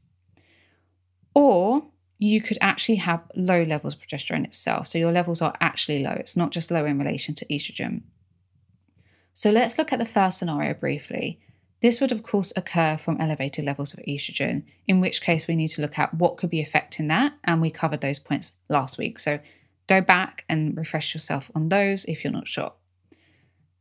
Or 1.34 1.84
you 2.24 2.40
could 2.40 2.60
actually 2.62 2.98
have 2.98 3.20
low 3.36 3.64
levels 3.64 3.96
of 3.96 4.00
progesterone 4.00 4.46
itself. 4.46 4.86
So 4.86 5.00
your 5.00 5.12
levels 5.12 5.42
are 5.42 5.56
actually 5.60 6.04
low. 6.04 6.12
It's 6.12 6.38
not 6.38 6.52
just 6.52 6.70
low 6.70 6.86
in 6.86 7.00
relation 7.00 7.34
to 7.34 7.46
estrogen. 7.48 8.04
So 9.34 9.50
let's 9.50 9.80
look 9.80 9.92
at 9.92 9.98
the 9.98 10.06
first 10.06 10.38
scenario 10.38 10.76
briefly. 10.76 11.40
This 11.82 12.00
would, 12.00 12.12
of 12.12 12.22
course, 12.22 12.54
occur 12.56 12.96
from 12.98 13.20
elevated 13.20 13.66
levels 13.66 13.96
of 13.96 14.02
estrogen, 14.02 14.66
in 14.88 15.02
which 15.02 15.24
case 15.24 15.48
we 15.48 15.56
need 15.56 15.70
to 15.70 15.82
look 15.82 15.98
at 15.98 16.14
what 16.14 16.38
could 16.38 16.52
be 16.52 16.62
affecting 16.62 17.08
that. 17.08 17.34
And 17.44 17.60
we 17.60 17.72
covered 17.72 18.02
those 18.02 18.20
points 18.20 18.52
last 18.70 19.00
week. 19.00 19.18
So 19.18 19.40
go 19.90 20.00
back 20.00 20.46
and 20.48 20.78
refresh 20.78 21.16
yourself 21.16 21.50
on 21.56 21.70
those 21.70 22.06
if 22.06 22.24
you're 22.24 22.32
not 22.32 22.48
sure. 22.48 22.74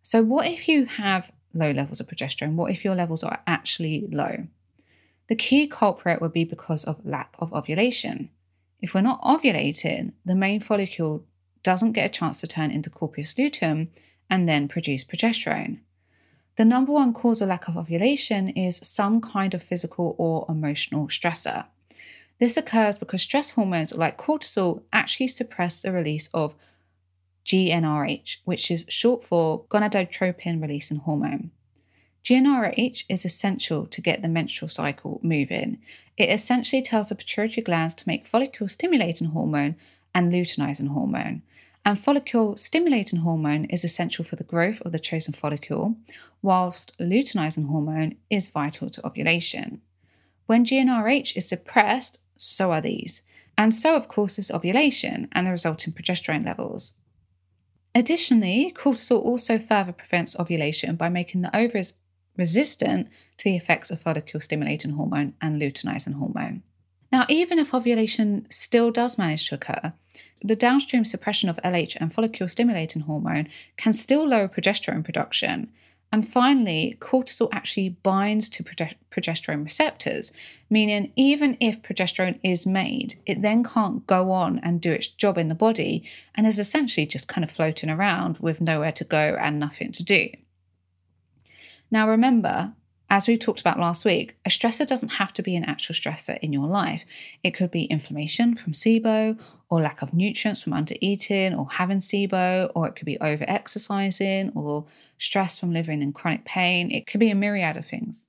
So, 0.01 0.23
what 0.23 0.47
if 0.47 0.67
you 0.67 0.87
have 0.87 1.31
low 1.53 1.73
levels 1.73 2.01
of 2.01 2.07
progesterone? 2.07 2.55
What 2.55 2.71
if 2.71 2.87
your 2.87 2.95
levels 2.95 3.23
are 3.23 3.43
actually 3.47 4.09
low? 4.11 4.47
The 5.31 5.37
key 5.37 5.69
culprit 5.69 6.21
would 6.21 6.33
be 6.33 6.43
because 6.43 6.83
of 6.83 7.07
lack 7.07 7.37
of 7.39 7.53
ovulation. 7.53 8.31
If 8.81 8.95
we're 8.95 9.01
not 9.01 9.23
ovulating, 9.23 10.15
the 10.27 10.35
main 10.35 10.59
follicle 10.59 11.25
doesn't 11.63 11.93
get 11.93 12.07
a 12.07 12.09
chance 12.09 12.41
to 12.41 12.49
turn 12.49 12.73
into 12.73 12.91
corpus 12.91 13.39
luteum 13.39 13.91
and 14.29 14.49
then 14.49 14.67
produce 14.67 15.05
progesterone. 15.05 15.79
The 16.57 16.65
number 16.65 16.91
one 16.91 17.15
cause 17.15 17.41
of 17.41 17.49
lack 17.49 17.69
of 17.69 17.77
ovulation 17.77 18.49
is 18.49 18.81
some 18.83 19.21
kind 19.21 19.55
of 19.55 19.63
physical 19.63 20.17
or 20.19 20.47
emotional 20.49 21.07
stressor. 21.07 21.67
This 22.41 22.57
occurs 22.57 22.99
because 22.99 23.23
stress 23.23 23.51
hormones 23.51 23.95
like 23.95 24.19
cortisol 24.19 24.83
actually 24.93 25.29
suppress 25.29 25.81
the 25.81 25.93
release 25.93 26.29
of 26.35 26.57
GnRH, 27.47 28.39
which 28.45 28.69
is 28.69 28.85
short 28.89 29.23
for 29.23 29.63
gonadotropin 29.71 30.61
releasing 30.61 30.99
hormone. 30.99 31.53
GnRH 32.25 33.05
is 33.09 33.25
essential 33.25 33.87
to 33.87 34.01
get 34.01 34.23
the 34.23 34.29
menstrual 34.29 34.69
cycle 34.69 35.21
moving. 35.23 35.79
It 36.17 36.29
essentially 36.29 36.83
tells 36.83 37.09
the 37.09 37.15
pituitary 37.15 37.63
glands 37.63 37.95
to 37.97 38.09
make 38.09 38.27
follicle 38.27 38.69
stimulating 38.69 39.29
hormone 39.29 39.77
and 40.15 40.33
luteinizing 40.33 40.89
hormone. 40.89 41.43
And 41.85 41.99
follicle 41.99 42.57
stimulating 42.59 43.21
hormone 43.21 43.65
is 43.67 43.85
essential 43.85 44.25
for 44.25 44.37
the 44.37 44.45
growth 44.45 44.83
of 44.83 44.93
the 44.93 44.99
chosen 44.99 45.33
follicle, 45.33 45.97
whilst 46.43 46.97
luteinizing 46.99 47.69
hormone 47.69 48.17
is 48.29 48.49
vital 48.49 48.91
to 48.91 49.07
ovulation. 49.07 49.81
When 50.45 50.65
GnRH 50.65 51.37
is 51.37 51.49
suppressed, 51.49 52.21
so 52.37 52.73
are 52.73 52.83
these. 52.83 53.23
And 53.57 53.75
so, 53.75 53.97
of 53.97 54.09
course, 54.09 54.39
is 54.39 54.51
ovulation 54.51 55.29
and 55.33 55.47
the 55.47 55.53
resulting 55.53 55.93
progesterone 55.93 56.45
levels. 56.45 56.95
Additionally, 57.95 58.73
cortisol 58.77 59.23
also 59.23 59.59
further 59.59 59.93
prevents 59.93 60.39
ovulation 60.39 60.97
by 60.97 61.09
making 61.09 61.43
the 61.43 61.57
ovaries 61.57 61.95
resistant 62.41 63.09
to 63.37 63.45
the 63.45 63.57
effects 63.57 63.93
of 63.93 64.01
follicle 64.01 64.41
stimulating 64.41 64.93
hormone 64.93 65.35
and 65.41 65.63
luteinizing 65.63 66.15
hormone. 66.15 66.65
Now, 67.13 67.27
even 67.29 67.59
if 67.59 67.73
ovulation 67.73 68.47
still 68.51 68.91
does 68.91 69.19
manage 69.19 69.49
to 69.49 69.55
occur, 69.55 69.93
the 70.43 70.57
downstream 70.57 71.05
suppression 71.05 71.49
of 71.49 71.57
LH 71.59 71.97
and 72.01 72.13
follicle 72.13 72.49
stimulating 72.49 73.03
hormone 73.03 73.49
can 73.77 73.93
still 73.93 74.27
lower 74.27 74.49
progesterone 74.49 75.05
production. 75.05 75.71
And 76.13 76.27
finally, 76.27 76.97
cortisol 77.01 77.49
actually 77.53 77.91
binds 77.91 78.49
to 78.51 78.65
progesterone 78.65 79.63
receptors, 79.63 80.33
meaning 80.69 81.13
even 81.15 81.57
if 81.61 81.83
progesterone 81.83 82.41
is 82.43 82.67
made, 82.67 83.15
it 83.27 83.43
then 83.43 83.63
can't 83.63 84.05
go 84.09 84.33
on 84.33 84.59
and 84.61 84.81
do 84.81 84.91
its 84.91 85.07
job 85.07 85.39
in 85.39 85.49
the 85.49 85.55
body 85.55 86.03
and 86.35 86.47
is 86.49 86.59
essentially 86.59 87.07
just 87.07 87.29
kind 87.29 87.45
of 87.45 87.51
floating 87.51 87.91
around 87.91 88.39
with 88.39 88.61
nowhere 88.61 88.93
to 88.93 89.05
go 89.05 89.37
and 89.41 89.61
nothing 89.61 89.93
to 89.93 90.03
do. 90.03 90.31
Now, 91.91 92.09
remember, 92.09 92.73
as 93.09 93.27
we 93.27 93.37
talked 93.37 93.61
about 93.61 93.81
last 93.81 94.05
week, 94.05 94.37
a 94.47 94.51
stressor 94.51 94.87
doesn't 94.87 95.09
have 95.09 95.33
to 95.33 95.43
be 95.43 95.57
an 95.57 95.65
actual 95.65 95.97
stressor 95.97 96.39
in 96.39 96.53
your 96.53 96.69
life. 96.69 97.05
It 97.43 97.53
could 97.53 97.73
be 97.73 97.85
inflammation 97.85 98.55
from 98.55 98.73
SIBO, 98.73 99.39
or 99.69 99.83
lack 99.83 100.03
of 100.03 100.15
nutrients 100.15 100.63
from 100.63 100.73
under 100.73 100.95
eating 101.01 101.55
or 101.55 101.69
having 101.71 101.99
SIBO, 101.99 102.71
or 102.75 102.87
it 102.87 102.95
could 102.95 103.07
be 103.07 103.21
over 103.21 103.45
exercising, 103.49 104.53
or 104.55 104.85
stress 105.19 105.59
from 105.59 105.73
living 105.73 106.03
in 106.03 106.13
chronic 106.13 106.45
pain. 106.45 106.91
It 106.91 107.07
could 107.07 107.21
be 107.21 107.31
a 107.31 107.35
myriad 107.35 107.77
of 107.77 107.87
things. 107.87 108.27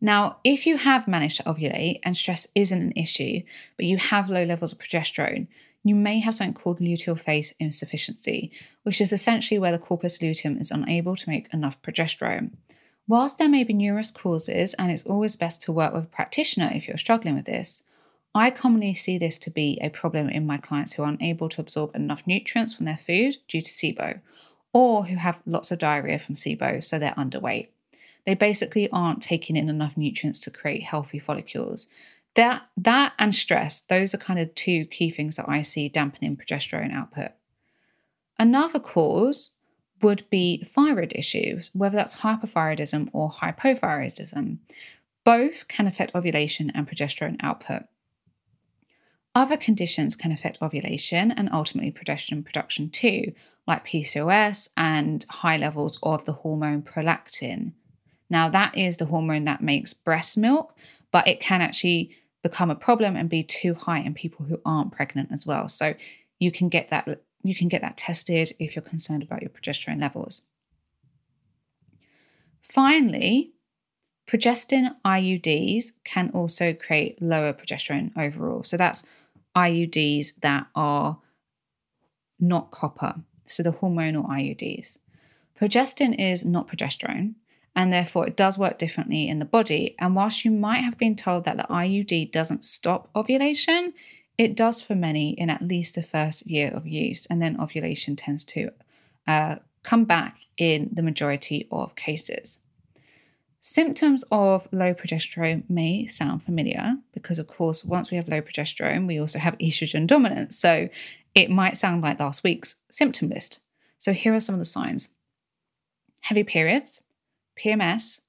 Now, 0.00 0.38
if 0.44 0.66
you 0.66 0.76
have 0.76 1.08
managed 1.08 1.38
to 1.38 1.44
ovulate 1.44 2.00
and 2.04 2.16
stress 2.16 2.46
isn't 2.54 2.80
an 2.80 2.92
issue, 2.94 3.42
but 3.76 3.86
you 3.86 3.96
have 3.96 4.28
low 4.28 4.44
levels 4.44 4.72
of 4.72 4.78
progesterone, 4.78 5.48
you 5.82 5.94
may 5.94 6.20
have 6.20 6.34
something 6.34 6.54
called 6.54 6.78
luteal 6.78 7.18
phase 7.18 7.54
insufficiency, 7.58 8.52
which 8.84 9.00
is 9.00 9.12
essentially 9.12 9.58
where 9.58 9.72
the 9.72 9.78
corpus 9.78 10.20
luteum 10.22 10.58
is 10.58 10.70
unable 10.70 11.16
to 11.16 11.28
make 11.28 11.52
enough 11.52 11.80
progesterone. 11.82 12.52
Whilst 13.06 13.38
there 13.38 13.48
may 13.48 13.64
be 13.64 13.74
numerous 13.74 14.10
causes, 14.10 14.74
and 14.74 14.90
it's 14.90 15.02
always 15.04 15.36
best 15.36 15.62
to 15.62 15.72
work 15.72 15.92
with 15.92 16.04
a 16.04 16.08
practitioner 16.08 16.70
if 16.72 16.88
you're 16.88 16.96
struggling 16.96 17.34
with 17.34 17.44
this, 17.44 17.84
I 18.34 18.50
commonly 18.50 18.94
see 18.94 19.18
this 19.18 19.38
to 19.40 19.50
be 19.50 19.78
a 19.80 19.90
problem 19.90 20.28
in 20.28 20.46
my 20.46 20.56
clients 20.56 20.94
who 20.94 21.02
are 21.02 21.08
unable 21.08 21.48
to 21.50 21.60
absorb 21.60 21.94
enough 21.94 22.26
nutrients 22.26 22.74
from 22.74 22.86
their 22.86 22.96
food 22.96 23.36
due 23.46 23.60
to 23.60 23.70
SIBO, 23.70 24.20
or 24.72 25.06
who 25.06 25.16
have 25.16 25.40
lots 25.46 25.70
of 25.70 25.78
diarrhea 25.78 26.18
from 26.18 26.34
SIBO, 26.34 26.82
so 26.82 26.98
they're 26.98 27.12
underweight. 27.12 27.68
They 28.26 28.34
basically 28.34 28.90
aren't 28.90 29.22
taking 29.22 29.54
in 29.54 29.68
enough 29.68 29.96
nutrients 29.96 30.40
to 30.40 30.50
create 30.50 30.82
healthy 30.82 31.18
follicles. 31.18 31.86
That, 32.34 32.62
that 32.76 33.12
and 33.18 33.34
stress, 33.34 33.80
those 33.80 34.14
are 34.14 34.18
kind 34.18 34.40
of 34.40 34.54
two 34.54 34.86
key 34.86 35.10
things 35.10 35.36
that 35.36 35.48
I 35.48 35.62
see 35.62 35.88
dampening 35.88 36.36
progesterone 36.36 36.92
output. 36.92 37.32
Another 38.38 38.80
cause 38.80 39.50
would 40.04 40.28
be 40.30 40.62
thyroid 40.64 41.12
issues, 41.16 41.70
whether 41.74 41.96
that's 41.96 42.16
hypothyroidism 42.16 43.08
or 43.12 43.30
hyperthyroidism. 43.30 44.58
Both 45.24 45.68
can 45.68 45.86
affect 45.86 46.14
ovulation 46.14 46.70
and 46.74 46.88
progesterone 46.88 47.36
output. 47.40 47.84
Other 49.34 49.56
conditions 49.56 50.14
can 50.14 50.30
affect 50.30 50.62
ovulation 50.62 51.32
and 51.32 51.48
ultimately 51.52 51.90
progesterone 51.90 52.44
production 52.44 52.90
too, 52.90 53.32
like 53.66 53.86
PCOS 53.86 54.68
and 54.76 55.24
high 55.28 55.56
levels 55.56 55.98
of 56.02 56.24
the 56.24 56.34
hormone 56.34 56.82
prolactin. 56.82 57.72
Now, 58.30 58.48
that 58.50 58.76
is 58.76 58.98
the 58.98 59.06
hormone 59.06 59.44
that 59.44 59.62
makes 59.62 59.92
breast 59.92 60.36
milk, 60.38 60.76
but 61.10 61.26
it 61.26 61.40
can 61.40 61.62
actually 61.62 62.16
become 62.42 62.70
a 62.70 62.76
problem 62.76 63.16
and 63.16 63.28
be 63.28 63.42
too 63.42 63.74
high 63.74 64.00
in 64.00 64.14
people 64.14 64.44
who 64.46 64.60
aren't 64.64 64.92
pregnant 64.92 65.30
as 65.32 65.46
well. 65.46 65.66
So 65.68 65.94
you 66.38 66.52
can 66.52 66.68
get 66.68 66.90
that 66.90 67.22
you 67.44 67.54
can 67.54 67.68
get 67.68 67.82
that 67.82 67.96
tested 67.96 68.52
if 68.58 68.74
you're 68.74 68.82
concerned 68.82 69.22
about 69.22 69.42
your 69.42 69.50
progesterone 69.50 70.00
levels. 70.00 70.42
Finally, 72.62 73.52
progestin 74.26 74.94
IUDs 75.04 75.92
can 76.04 76.30
also 76.30 76.72
create 76.72 77.20
lower 77.20 77.52
progesterone 77.52 78.10
overall. 78.16 78.62
So 78.62 78.76
that's 78.76 79.04
IUDs 79.54 80.40
that 80.40 80.66
are 80.74 81.18
not 82.40 82.70
copper, 82.70 83.16
so 83.46 83.62
the 83.62 83.72
hormonal 83.72 84.28
IUDs. 84.28 84.98
Progestin 85.60 86.18
is 86.18 86.44
not 86.44 86.66
progesterone, 86.66 87.34
and 87.76 87.92
therefore 87.92 88.26
it 88.26 88.36
does 88.36 88.58
work 88.58 88.78
differently 88.78 89.28
in 89.28 89.38
the 89.38 89.44
body. 89.44 89.94
And 89.98 90.16
whilst 90.16 90.44
you 90.44 90.50
might 90.50 90.82
have 90.82 90.98
been 90.98 91.16
told 91.16 91.44
that 91.44 91.56
the 91.56 91.64
IUD 91.64 92.32
doesn't 92.32 92.64
stop 92.64 93.10
ovulation, 93.14 93.92
it 94.36 94.56
does 94.56 94.80
for 94.80 94.94
many 94.94 95.30
in 95.30 95.50
at 95.50 95.62
least 95.62 95.94
the 95.94 96.02
first 96.02 96.46
year 96.46 96.70
of 96.70 96.86
use, 96.86 97.26
and 97.26 97.40
then 97.40 97.60
ovulation 97.60 98.16
tends 98.16 98.44
to 98.46 98.70
uh, 99.26 99.56
come 99.82 100.04
back 100.04 100.38
in 100.56 100.90
the 100.92 101.02
majority 101.02 101.68
of 101.70 101.94
cases. 101.94 102.60
Symptoms 103.60 104.24
of 104.30 104.68
low 104.72 104.92
progesterone 104.92 105.62
may 105.70 106.06
sound 106.06 106.42
familiar 106.42 106.96
because, 107.12 107.38
of 107.38 107.46
course, 107.46 107.84
once 107.84 108.10
we 108.10 108.16
have 108.16 108.28
low 108.28 108.42
progesterone, 108.42 109.06
we 109.06 109.18
also 109.18 109.38
have 109.38 109.56
estrogen 109.58 110.06
dominance. 110.06 110.58
So 110.58 110.88
it 111.34 111.50
might 111.50 111.76
sound 111.76 112.02
like 112.02 112.20
last 112.20 112.44
week's 112.44 112.76
symptom 112.90 113.30
list. 113.30 113.60
So 113.96 114.12
here 114.12 114.34
are 114.34 114.40
some 114.40 114.54
of 114.54 114.58
the 114.58 114.66
signs 114.66 115.10
heavy 116.20 116.44
periods, 116.44 117.00
PMS, 117.58 118.20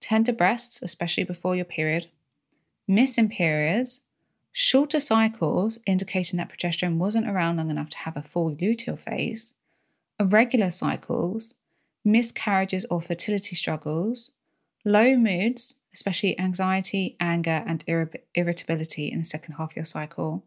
tender 0.00 0.32
breasts, 0.32 0.82
especially 0.82 1.24
before 1.24 1.54
your 1.54 1.64
period, 1.64 2.08
missing 2.88 3.28
periods, 3.28 4.02
Shorter 4.52 5.00
cycles, 5.00 5.78
indicating 5.86 6.36
that 6.38 6.50
progesterone 6.50 6.96
wasn't 6.98 7.28
around 7.28 7.56
long 7.56 7.70
enough 7.70 7.90
to 7.90 7.98
have 7.98 8.16
a 8.16 8.22
full 8.22 8.54
luteal 8.56 8.98
phase, 8.98 9.54
irregular 10.18 10.70
cycles, 10.70 11.54
miscarriages 12.04 12.84
or 12.86 13.00
fertility 13.00 13.54
struggles, 13.54 14.32
low 14.84 15.16
moods, 15.16 15.76
especially 15.94 16.38
anxiety, 16.38 17.16
anger, 17.20 17.62
and 17.66 17.84
irritability 18.34 19.10
in 19.10 19.18
the 19.18 19.24
second 19.24 19.54
half 19.54 19.70
of 19.70 19.76
your 19.76 19.84
cycle, 19.84 20.44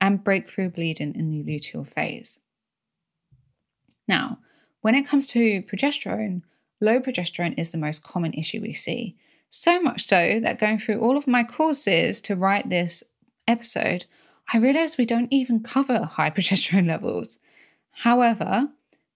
and 0.00 0.24
breakthrough 0.24 0.68
bleeding 0.68 1.14
in 1.14 1.30
the 1.30 1.42
luteal 1.42 1.86
phase. 1.86 2.40
Now, 4.08 4.38
when 4.80 4.94
it 4.94 5.06
comes 5.06 5.26
to 5.28 5.62
progesterone, 5.62 6.42
low 6.80 7.00
progesterone 7.00 7.58
is 7.58 7.72
the 7.72 7.78
most 7.78 8.02
common 8.02 8.32
issue 8.34 8.60
we 8.60 8.72
see, 8.72 9.16
so 9.54 9.80
much 9.80 10.08
so 10.08 10.40
that 10.40 10.58
going 10.58 10.80
through 10.80 11.00
all 11.00 11.16
of 11.16 11.28
my 11.28 11.44
courses 11.44 12.20
to 12.22 12.34
write 12.34 12.68
this 12.68 13.04
episode, 13.46 14.04
I 14.52 14.58
realized 14.58 14.98
we 14.98 15.06
don't 15.06 15.32
even 15.32 15.62
cover 15.62 16.02
high 16.02 16.30
progesterone 16.36 16.88
levels. 16.88 17.38
However, 17.92 18.70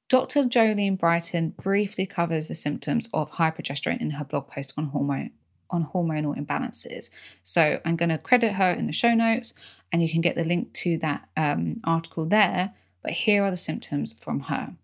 Dr. 0.09 0.45
Jolene 0.45 0.97
Brighten 0.97 1.51
briefly 1.51 2.07
covers 2.07 2.49
the 2.49 2.55
symptoms 2.55 3.09
of 3.13 3.31
high 3.31 3.51
progesterone 3.51 4.01
in 4.01 4.13
her 4.13 4.25
blog 4.25 4.49
post 4.49 4.75
on 4.79 4.87
hormone 4.87 5.33
on 5.71 5.87
hormonal 5.93 6.35
imbalances. 6.35 7.11
So 7.43 7.79
I'm 7.85 7.97
going 7.97 8.09
to 8.09 8.17
credit 8.17 8.55
her 8.55 8.71
in 8.71 8.87
the 8.87 8.93
show 8.93 9.15
notes, 9.15 9.53
and 9.93 10.03
you 10.03 10.09
can 10.09 10.23
get 10.23 10.35
the 10.35 10.45
link 10.45 10.73
to 10.75 10.97
that 10.99 11.29
um, 11.37 11.83
article 11.85 12.25
there. 12.25 12.73
But 13.03 13.13
here 13.13 13.45
are 13.45 13.51
the 13.51 13.57
symptoms 13.57 14.15
from 14.15 14.41
her: 14.41 14.77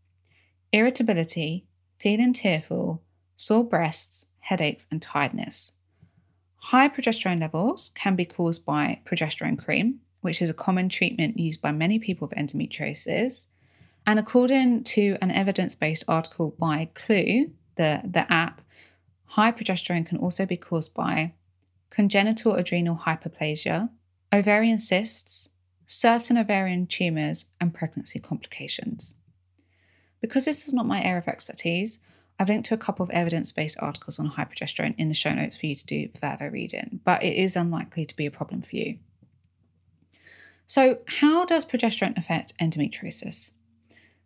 irritability, 0.72 1.64
feeling 1.98 2.32
tearful, 2.32 3.02
sore 3.36 3.64
breasts, 3.64 4.26
headaches, 4.44 4.86
and 4.90 5.00
tiredness. 5.00 5.72
High 6.56 6.88
progesterone 6.88 7.40
levels 7.40 7.90
can 7.94 8.14
be 8.14 8.24
caused 8.24 8.64
by 8.64 9.00
progesterone 9.04 9.58
cream, 9.58 10.00
which 10.20 10.40
is 10.40 10.50
a 10.50 10.54
common 10.54 10.88
treatment 10.88 11.38
used 11.38 11.60
by 11.60 11.72
many 11.72 11.98
people 11.98 12.28
with 12.28 12.38
endometriosis. 12.38 13.46
And 14.06 14.18
according 14.18 14.84
to 14.84 15.16
an 15.22 15.30
evidence 15.30 15.74
based 15.74 16.04
article 16.08 16.54
by 16.58 16.88
Clue, 16.94 17.52
the, 17.76 18.02
the 18.04 18.30
app, 18.30 18.60
high 19.24 19.50
progesterone 19.50 20.06
can 20.06 20.18
also 20.18 20.44
be 20.46 20.56
caused 20.56 20.94
by 20.94 21.32
congenital 21.90 22.54
adrenal 22.54 22.96
hyperplasia, 22.96 23.88
ovarian 24.32 24.78
cysts, 24.78 25.48
certain 25.86 26.36
ovarian 26.36 26.86
tumours, 26.86 27.46
and 27.60 27.72
pregnancy 27.72 28.18
complications. 28.18 29.14
Because 30.20 30.44
this 30.44 30.66
is 30.66 30.74
not 30.74 30.86
my 30.86 31.02
area 31.02 31.18
of 31.18 31.28
expertise, 31.28 31.98
I've 32.38 32.48
linked 32.48 32.66
to 32.68 32.74
a 32.74 32.78
couple 32.78 33.04
of 33.04 33.10
evidence 33.10 33.52
based 33.52 33.78
articles 33.80 34.18
on 34.18 34.32
hyperprogesterone 34.32 34.94
in 34.98 35.08
the 35.08 35.14
show 35.14 35.32
notes 35.32 35.56
for 35.56 35.66
you 35.66 35.76
to 35.76 35.86
do 35.86 36.08
further 36.20 36.50
reading, 36.50 37.00
but 37.04 37.22
it 37.22 37.34
is 37.34 37.56
unlikely 37.56 38.06
to 38.06 38.16
be 38.16 38.26
a 38.26 38.30
problem 38.30 38.62
for 38.62 38.76
you. 38.76 38.98
So, 40.66 40.98
how 41.06 41.44
does 41.44 41.66
progesterone 41.66 42.16
affect 42.16 42.56
endometriosis? 42.58 43.52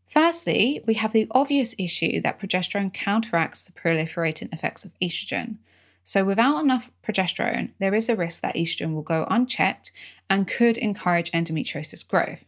Firstly, 0.06 0.82
we 0.86 0.94
have 0.94 1.12
the 1.12 1.26
obvious 1.32 1.74
issue 1.78 2.22
that 2.22 2.40
progesterone 2.40 2.94
counteracts 2.94 3.64
the 3.64 3.72
proliferating 3.72 4.52
effects 4.52 4.84
of 4.84 4.92
estrogen. 5.02 5.56
So, 6.02 6.24
without 6.24 6.62
enough 6.62 6.90
progesterone, 7.06 7.72
there 7.78 7.94
is 7.94 8.08
a 8.08 8.16
risk 8.16 8.40
that 8.40 8.54
estrogen 8.54 8.94
will 8.94 9.02
go 9.02 9.26
unchecked 9.28 9.92
and 10.30 10.48
could 10.48 10.78
encourage 10.78 11.30
endometriosis 11.32 12.06
growth. 12.06 12.47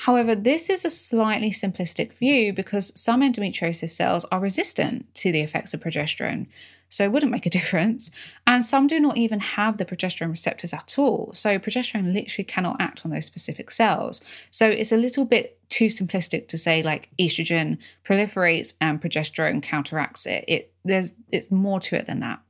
However, 0.00 0.34
this 0.34 0.68
is 0.68 0.84
a 0.84 0.90
slightly 0.90 1.50
simplistic 1.50 2.12
view 2.12 2.52
because 2.52 2.92
some 2.94 3.22
endometriosis 3.22 3.90
cells 3.90 4.26
are 4.26 4.38
resistant 4.38 5.12
to 5.16 5.32
the 5.32 5.40
effects 5.40 5.72
of 5.72 5.80
progesterone, 5.80 6.46
so 6.90 7.04
it 7.04 7.12
wouldn't 7.12 7.32
make 7.32 7.46
a 7.46 7.50
difference. 7.58 8.10
And 8.46 8.62
some 8.62 8.86
do 8.86 9.00
not 9.00 9.16
even 9.16 9.40
have 9.40 9.78
the 9.78 9.86
progesterone 9.86 10.30
receptors 10.30 10.74
at 10.74 10.98
all, 10.98 11.30
so 11.32 11.58
progesterone 11.58 12.12
literally 12.12 12.44
cannot 12.44 12.80
act 12.80 13.02
on 13.04 13.10
those 13.10 13.24
specific 13.24 13.70
cells. 13.70 14.20
So 14.50 14.68
it's 14.68 14.92
a 14.92 14.98
little 14.98 15.24
bit 15.24 15.58
too 15.70 15.86
simplistic 15.86 16.46
to 16.48 16.58
say 16.58 16.82
like 16.82 17.08
estrogen 17.18 17.78
proliferates 18.06 18.74
and 18.80 19.00
progesterone 19.00 19.62
counteracts 19.62 20.26
it. 20.26 20.44
It 20.46 20.72
there's 20.84 21.14
it's 21.32 21.50
more 21.50 21.80
to 21.80 21.96
it 21.96 22.06
than 22.06 22.20
that. 22.20 22.40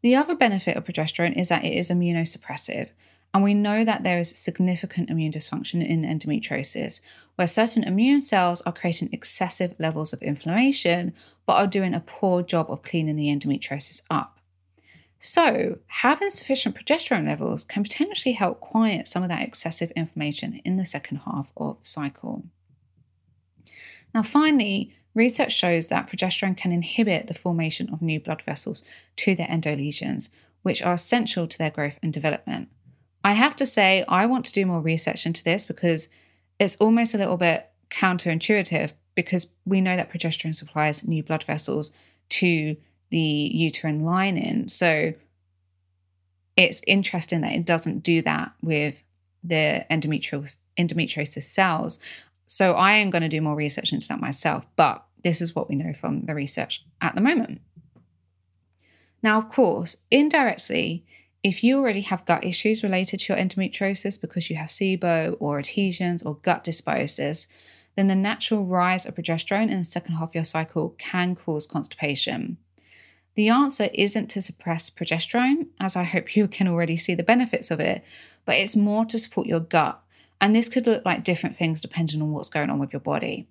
The 0.00 0.16
other 0.16 0.34
benefit 0.34 0.76
of 0.76 0.84
progesterone 0.84 1.38
is 1.38 1.50
that 1.50 1.64
it 1.64 1.74
is 1.74 1.90
immunosuppressive. 1.90 2.88
And 3.34 3.42
we 3.42 3.54
know 3.54 3.84
that 3.84 4.02
there 4.02 4.18
is 4.18 4.30
significant 4.30 5.08
immune 5.08 5.32
dysfunction 5.32 5.86
in 5.86 6.02
endometriosis, 6.02 7.00
where 7.36 7.46
certain 7.46 7.82
immune 7.82 8.20
cells 8.20 8.60
are 8.62 8.72
creating 8.72 9.08
excessive 9.10 9.74
levels 9.78 10.12
of 10.12 10.20
inflammation, 10.20 11.14
but 11.46 11.54
are 11.54 11.66
doing 11.66 11.94
a 11.94 12.00
poor 12.00 12.42
job 12.42 12.70
of 12.70 12.82
cleaning 12.82 13.16
the 13.16 13.28
endometriosis 13.28 14.02
up. 14.10 14.38
So, 15.18 15.78
having 15.86 16.30
sufficient 16.30 16.74
progesterone 16.74 17.26
levels 17.26 17.64
can 17.64 17.84
potentially 17.84 18.32
help 18.32 18.60
quiet 18.60 19.06
some 19.06 19.22
of 19.22 19.28
that 19.28 19.42
excessive 19.42 19.92
inflammation 19.92 20.60
in 20.64 20.76
the 20.76 20.84
second 20.84 21.18
half 21.18 21.46
of 21.56 21.78
the 21.78 21.86
cycle. 21.86 22.42
Now, 24.12 24.22
finally, 24.22 24.92
research 25.14 25.54
shows 25.54 25.88
that 25.88 26.10
progesterone 26.10 26.56
can 26.56 26.72
inhibit 26.72 27.28
the 27.28 27.34
formation 27.34 27.88
of 27.90 28.02
new 28.02 28.20
blood 28.20 28.42
vessels 28.42 28.82
to 29.16 29.34
the 29.34 29.44
endolesions, 29.44 30.30
which 30.62 30.82
are 30.82 30.94
essential 30.94 31.46
to 31.46 31.56
their 31.56 31.70
growth 31.70 31.98
and 32.02 32.12
development. 32.12 32.68
I 33.24 33.34
have 33.34 33.56
to 33.56 33.66
say, 33.66 34.04
I 34.08 34.26
want 34.26 34.44
to 34.46 34.52
do 34.52 34.66
more 34.66 34.80
research 34.80 35.26
into 35.26 35.44
this 35.44 35.66
because 35.66 36.08
it's 36.58 36.76
almost 36.76 37.14
a 37.14 37.18
little 37.18 37.36
bit 37.36 37.70
counterintuitive 37.90 38.92
because 39.14 39.52
we 39.64 39.80
know 39.80 39.96
that 39.96 40.10
progesterone 40.12 40.54
supplies 40.54 41.06
new 41.06 41.22
blood 41.22 41.44
vessels 41.44 41.92
to 42.30 42.76
the 43.10 43.18
uterine 43.18 44.04
lining. 44.04 44.68
So 44.68 45.14
it's 46.56 46.82
interesting 46.86 47.42
that 47.42 47.52
it 47.52 47.64
doesn't 47.64 48.00
do 48.00 48.22
that 48.22 48.52
with 48.62 49.02
the 49.44 49.84
endometrial, 49.90 50.56
endometriosis 50.78 51.42
cells. 51.42 51.98
So 52.46 52.72
I 52.72 52.92
am 52.92 53.10
going 53.10 53.22
to 53.22 53.28
do 53.28 53.40
more 53.40 53.54
research 53.54 53.92
into 53.92 54.08
that 54.08 54.20
myself, 54.20 54.66
but 54.76 55.04
this 55.22 55.40
is 55.40 55.54
what 55.54 55.68
we 55.68 55.76
know 55.76 55.92
from 55.92 56.26
the 56.26 56.34
research 56.34 56.84
at 57.00 57.14
the 57.14 57.20
moment. 57.20 57.60
Now, 59.22 59.38
of 59.38 59.48
course, 59.48 59.98
indirectly, 60.10 61.04
if 61.42 61.64
you 61.64 61.78
already 61.78 62.02
have 62.02 62.24
gut 62.24 62.44
issues 62.44 62.82
related 62.82 63.20
to 63.20 63.32
your 63.32 63.42
endometriosis 63.42 64.20
because 64.20 64.48
you 64.48 64.56
have 64.56 64.68
SIBO 64.68 65.36
or 65.40 65.58
adhesions 65.58 66.22
or 66.22 66.36
gut 66.36 66.64
dysbiosis, 66.64 67.48
then 67.96 68.06
the 68.06 68.14
natural 68.14 68.64
rise 68.64 69.06
of 69.06 69.16
progesterone 69.16 69.70
in 69.70 69.78
the 69.78 69.84
second 69.84 70.14
half 70.14 70.30
of 70.30 70.34
your 70.34 70.44
cycle 70.44 70.94
can 70.98 71.34
cause 71.34 71.66
constipation. 71.66 72.58
The 73.34 73.48
answer 73.48 73.88
isn't 73.92 74.28
to 74.30 74.42
suppress 74.42 74.88
progesterone, 74.88 75.68
as 75.80 75.96
I 75.96 76.04
hope 76.04 76.36
you 76.36 76.46
can 76.46 76.68
already 76.68 76.96
see 76.96 77.14
the 77.14 77.22
benefits 77.22 77.70
of 77.70 77.80
it, 77.80 78.04
but 78.44 78.56
it's 78.56 78.76
more 78.76 79.04
to 79.06 79.18
support 79.18 79.46
your 79.46 79.60
gut. 79.60 80.00
And 80.40 80.54
this 80.54 80.68
could 80.68 80.86
look 80.86 81.04
like 81.04 81.24
different 81.24 81.56
things 81.56 81.80
depending 81.80 82.20
on 82.20 82.32
what's 82.32 82.50
going 82.50 82.70
on 82.70 82.78
with 82.78 82.92
your 82.92 83.00
body. 83.00 83.48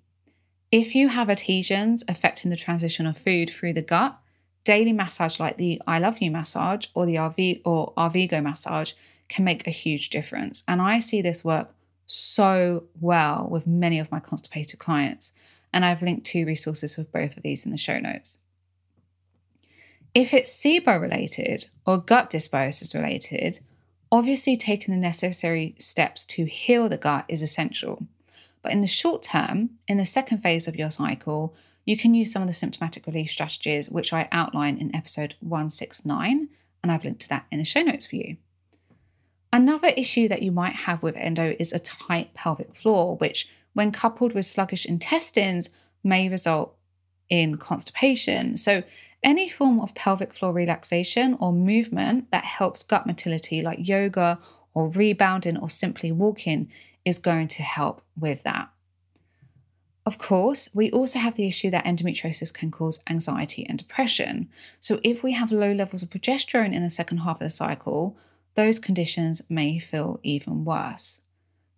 If 0.70 0.94
you 0.94 1.08
have 1.08 1.28
adhesions 1.28 2.04
affecting 2.08 2.50
the 2.50 2.56
transition 2.56 3.06
of 3.06 3.18
food 3.18 3.50
through 3.50 3.74
the 3.74 3.82
gut, 3.82 4.18
daily 4.64 4.92
massage 4.92 5.40
like 5.40 5.56
the 5.56 5.80
I 5.86 5.98
Love 5.98 6.18
You 6.18 6.30
massage 6.30 6.86
or 6.94 7.06
the 7.06 7.16
RV 7.16 7.62
or 7.64 7.92
Arvigo 7.96 8.42
massage 8.42 8.92
can 9.28 9.44
make 9.44 9.66
a 9.66 9.70
huge 9.70 10.10
difference. 10.10 10.62
And 10.68 10.80
I 10.80 10.98
see 10.98 11.22
this 11.22 11.44
work 11.44 11.74
so 12.06 12.84
well 13.00 13.48
with 13.50 13.66
many 13.66 13.98
of 13.98 14.10
my 14.10 14.20
constipated 14.20 14.78
clients. 14.78 15.32
And 15.72 15.84
I've 15.84 16.02
linked 16.02 16.26
two 16.26 16.44
resources 16.44 16.98
of 16.98 17.10
both 17.12 17.36
of 17.36 17.42
these 17.42 17.64
in 17.64 17.72
the 17.72 17.78
show 17.78 17.98
notes. 17.98 18.38
If 20.14 20.34
it's 20.34 20.52
SIBO 20.52 21.00
related 21.00 21.66
or 21.86 21.96
gut 21.96 22.28
dysbiosis 22.28 22.94
related, 22.94 23.60
obviously 24.10 24.58
taking 24.58 24.92
the 24.92 25.00
necessary 25.00 25.74
steps 25.78 26.26
to 26.26 26.44
heal 26.44 26.90
the 26.90 26.98
gut 26.98 27.24
is 27.28 27.40
essential. 27.40 28.06
But 28.62 28.72
in 28.72 28.82
the 28.82 28.86
short 28.86 29.22
term, 29.22 29.70
in 29.88 29.96
the 29.96 30.04
second 30.04 30.42
phase 30.42 30.68
of 30.68 30.76
your 30.76 30.90
cycle, 30.90 31.54
you 31.84 31.96
can 31.96 32.14
use 32.14 32.32
some 32.32 32.42
of 32.42 32.48
the 32.48 32.54
symptomatic 32.54 33.06
relief 33.06 33.30
strategies, 33.30 33.90
which 33.90 34.12
I 34.12 34.28
outline 34.30 34.78
in 34.78 34.94
episode 34.94 35.34
169, 35.40 36.48
and 36.82 36.92
I've 36.92 37.04
linked 37.04 37.22
to 37.22 37.28
that 37.30 37.46
in 37.50 37.58
the 37.58 37.64
show 37.64 37.82
notes 37.82 38.06
for 38.06 38.16
you. 38.16 38.36
Another 39.52 39.88
issue 39.88 40.28
that 40.28 40.42
you 40.42 40.50
might 40.50 40.74
have 40.74 41.02
with 41.02 41.16
endo 41.16 41.54
is 41.58 41.72
a 41.72 41.78
tight 41.78 42.32
pelvic 42.34 42.74
floor, 42.74 43.16
which, 43.16 43.48
when 43.74 43.92
coupled 43.92 44.32
with 44.32 44.46
sluggish 44.46 44.86
intestines, 44.86 45.70
may 46.02 46.28
result 46.28 46.74
in 47.28 47.56
constipation. 47.56 48.56
So, 48.56 48.82
any 49.22 49.48
form 49.48 49.78
of 49.78 49.94
pelvic 49.94 50.32
floor 50.34 50.52
relaxation 50.52 51.36
or 51.38 51.52
movement 51.52 52.30
that 52.32 52.44
helps 52.44 52.82
gut 52.82 53.06
motility, 53.06 53.62
like 53.62 53.86
yoga 53.86 54.40
or 54.74 54.88
rebounding 54.88 55.56
or 55.56 55.70
simply 55.70 56.10
walking, 56.10 56.70
is 57.04 57.18
going 57.18 57.48
to 57.48 57.62
help 57.62 58.02
with 58.18 58.42
that. 58.42 58.68
Of 60.04 60.18
course, 60.18 60.68
we 60.74 60.90
also 60.90 61.20
have 61.20 61.36
the 61.36 61.46
issue 61.46 61.70
that 61.70 61.84
endometriosis 61.84 62.52
can 62.52 62.72
cause 62.72 63.00
anxiety 63.08 63.64
and 63.68 63.78
depression. 63.78 64.48
So, 64.80 65.00
if 65.04 65.22
we 65.22 65.32
have 65.32 65.52
low 65.52 65.72
levels 65.72 66.02
of 66.02 66.10
progesterone 66.10 66.74
in 66.74 66.82
the 66.82 66.90
second 66.90 67.18
half 67.18 67.36
of 67.36 67.40
the 67.40 67.50
cycle, 67.50 68.16
those 68.54 68.80
conditions 68.80 69.42
may 69.48 69.78
feel 69.78 70.18
even 70.24 70.64
worse. 70.64 71.22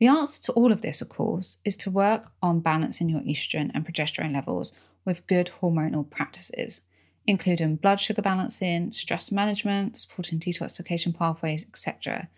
The 0.01 0.07
answer 0.07 0.43
to 0.45 0.53
all 0.53 0.73
of 0.73 0.81
this, 0.81 1.03
of 1.03 1.09
course, 1.09 1.59
is 1.65 1.77
to 1.79 1.91
work 1.91 2.33
on 2.43 2.61
balancing 2.61 3.09
your 3.09 3.21
estrogen 3.21 3.71
and 3.75 3.87
progesterone 3.87 4.33
levels 4.33 4.73
with 5.05 5.27
good 5.27 5.51
hormonal 5.61 6.09
practices, 6.09 6.81
including 7.27 7.77
blood 7.77 8.01
sugar 8.01 8.23
balancing, 8.23 8.93
stress 8.93 9.31
management, 9.31 9.99
supporting 9.99 10.41
detoxification 10.41 11.17
pathways, 11.17 11.65
etc. 11.67 12.29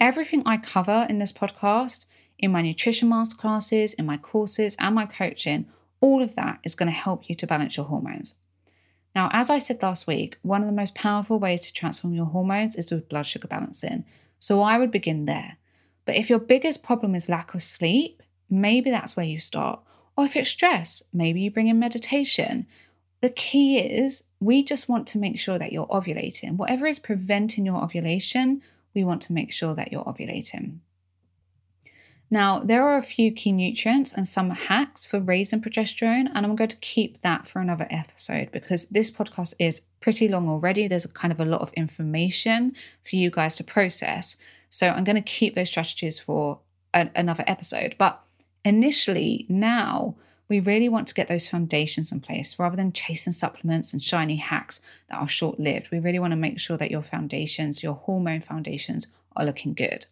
Everything 0.00 0.42
I 0.46 0.56
cover 0.56 1.06
in 1.10 1.18
this 1.18 1.32
podcast 1.32 2.06
in 2.38 2.52
my 2.52 2.62
nutrition 2.62 3.08
masterclasses, 3.08 3.94
in 3.94 4.06
my 4.06 4.16
courses, 4.16 4.76
and 4.78 4.94
my 4.94 5.06
coaching, 5.06 5.66
all 6.00 6.22
of 6.22 6.34
that 6.34 6.58
is 6.64 6.74
going 6.74 6.88
to 6.88 6.92
help 6.92 7.28
you 7.28 7.34
to 7.34 7.46
balance 7.46 7.76
your 7.76 7.86
hormones. 7.86 8.34
Now, 9.14 9.30
as 9.32 9.48
I 9.48 9.58
said 9.58 9.82
last 9.82 10.06
week, 10.06 10.38
one 10.42 10.60
of 10.60 10.66
the 10.66 10.74
most 10.74 10.94
powerful 10.94 11.38
ways 11.38 11.62
to 11.62 11.72
transform 11.72 12.14
your 12.14 12.26
hormones 12.26 12.76
is 12.76 12.90
with 12.90 13.08
blood 13.08 13.26
sugar 13.26 13.46
balancing. 13.46 14.04
So 14.38 14.60
I 14.60 14.78
would 14.78 14.90
begin 14.90 15.24
there. 15.26 15.56
But 16.04 16.16
if 16.16 16.28
your 16.28 16.40
biggest 16.40 16.82
problem 16.82 17.14
is 17.14 17.28
lack 17.28 17.54
of 17.54 17.62
sleep, 17.62 18.22
maybe 18.50 18.90
that's 18.90 19.16
where 19.16 19.24
you 19.24 19.40
start. 19.40 19.80
Or 20.16 20.24
if 20.24 20.36
it's 20.36 20.50
stress, 20.50 21.02
maybe 21.12 21.40
you 21.40 21.50
bring 21.50 21.68
in 21.68 21.78
meditation. 21.78 22.66
The 23.20 23.30
key 23.30 23.78
is 23.78 24.24
we 24.40 24.62
just 24.62 24.88
want 24.88 25.06
to 25.08 25.18
make 25.18 25.38
sure 25.38 25.58
that 25.58 25.72
you're 25.72 25.86
ovulating. 25.86 26.56
Whatever 26.56 26.86
is 26.86 26.98
preventing 26.98 27.64
your 27.64 27.82
ovulation, 27.82 28.62
we 28.94 29.04
want 29.04 29.22
to 29.22 29.32
make 29.32 29.52
sure 29.52 29.74
that 29.74 29.90
you're 29.90 30.04
ovulating. 30.04 30.80
Now, 32.34 32.58
there 32.58 32.82
are 32.82 32.98
a 32.98 33.02
few 33.04 33.30
key 33.30 33.52
nutrients 33.52 34.12
and 34.12 34.26
some 34.26 34.50
hacks 34.50 35.06
for 35.06 35.20
raising 35.20 35.60
progesterone, 35.60 36.28
and 36.34 36.44
I'm 36.44 36.56
going 36.56 36.70
to 36.70 36.76
keep 36.78 37.20
that 37.20 37.46
for 37.46 37.60
another 37.60 37.86
episode 37.90 38.50
because 38.50 38.86
this 38.86 39.08
podcast 39.08 39.54
is 39.60 39.82
pretty 40.00 40.26
long 40.26 40.48
already. 40.48 40.88
There's 40.88 41.06
kind 41.06 41.30
of 41.32 41.38
a 41.38 41.44
lot 41.44 41.60
of 41.60 41.72
information 41.74 42.74
for 43.08 43.14
you 43.14 43.30
guys 43.30 43.54
to 43.54 43.62
process. 43.62 44.36
So 44.68 44.88
I'm 44.88 45.04
going 45.04 45.14
to 45.14 45.22
keep 45.22 45.54
those 45.54 45.68
strategies 45.68 46.18
for 46.18 46.58
another 46.92 47.44
episode. 47.46 47.94
But 47.98 48.20
initially, 48.64 49.46
now, 49.48 50.16
we 50.48 50.58
really 50.58 50.88
want 50.88 51.06
to 51.06 51.14
get 51.14 51.28
those 51.28 51.46
foundations 51.46 52.10
in 52.10 52.18
place 52.18 52.58
rather 52.58 52.74
than 52.74 52.92
chasing 52.92 53.32
supplements 53.32 53.92
and 53.92 54.02
shiny 54.02 54.38
hacks 54.38 54.80
that 55.08 55.20
are 55.20 55.28
short 55.28 55.60
lived. 55.60 55.92
We 55.92 56.00
really 56.00 56.18
want 56.18 56.32
to 56.32 56.36
make 56.36 56.58
sure 56.58 56.78
that 56.78 56.90
your 56.90 57.04
foundations, 57.04 57.84
your 57.84 57.94
hormone 57.94 58.40
foundations, 58.40 59.06
are 59.36 59.44
looking 59.44 59.72
good. 59.72 60.06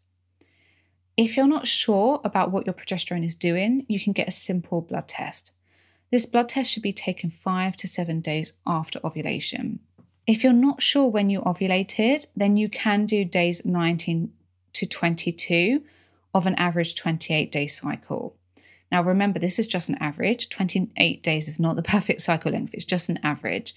If 1.16 1.36
you're 1.36 1.46
not 1.46 1.66
sure 1.66 2.20
about 2.24 2.50
what 2.50 2.66
your 2.66 2.72
progesterone 2.72 3.24
is 3.24 3.34
doing, 3.34 3.84
you 3.88 4.00
can 4.00 4.12
get 4.12 4.28
a 4.28 4.32
simple 4.32 4.80
blood 4.80 5.08
test. 5.08 5.52
This 6.10 6.26
blood 6.26 6.48
test 6.48 6.70
should 6.70 6.82
be 6.82 6.92
taken 6.92 7.30
five 7.30 7.76
to 7.76 7.88
seven 7.88 8.20
days 8.20 8.54
after 8.66 9.00
ovulation. 9.04 9.80
If 10.26 10.42
you're 10.42 10.52
not 10.52 10.82
sure 10.82 11.08
when 11.08 11.30
you 11.30 11.40
ovulated, 11.42 12.26
then 12.36 12.56
you 12.56 12.68
can 12.68 13.06
do 13.06 13.24
days 13.24 13.64
19 13.64 14.32
to 14.72 14.86
22 14.86 15.82
of 16.34 16.46
an 16.46 16.54
average 16.54 16.94
28 16.94 17.52
day 17.52 17.66
cycle. 17.66 18.36
Now, 18.90 19.02
remember, 19.02 19.38
this 19.38 19.58
is 19.58 19.66
just 19.66 19.88
an 19.88 19.96
average. 19.96 20.48
28 20.48 21.22
days 21.22 21.48
is 21.48 21.60
not 21.60 21.76
the 21.76 21.82
perfect 21.94 22.22
cycle 22.22 22.52
length, 22.52 22.74
it's 22.74 22.84
just 22.84 23.08
an 23.08 23.18
average. 23.22 23.74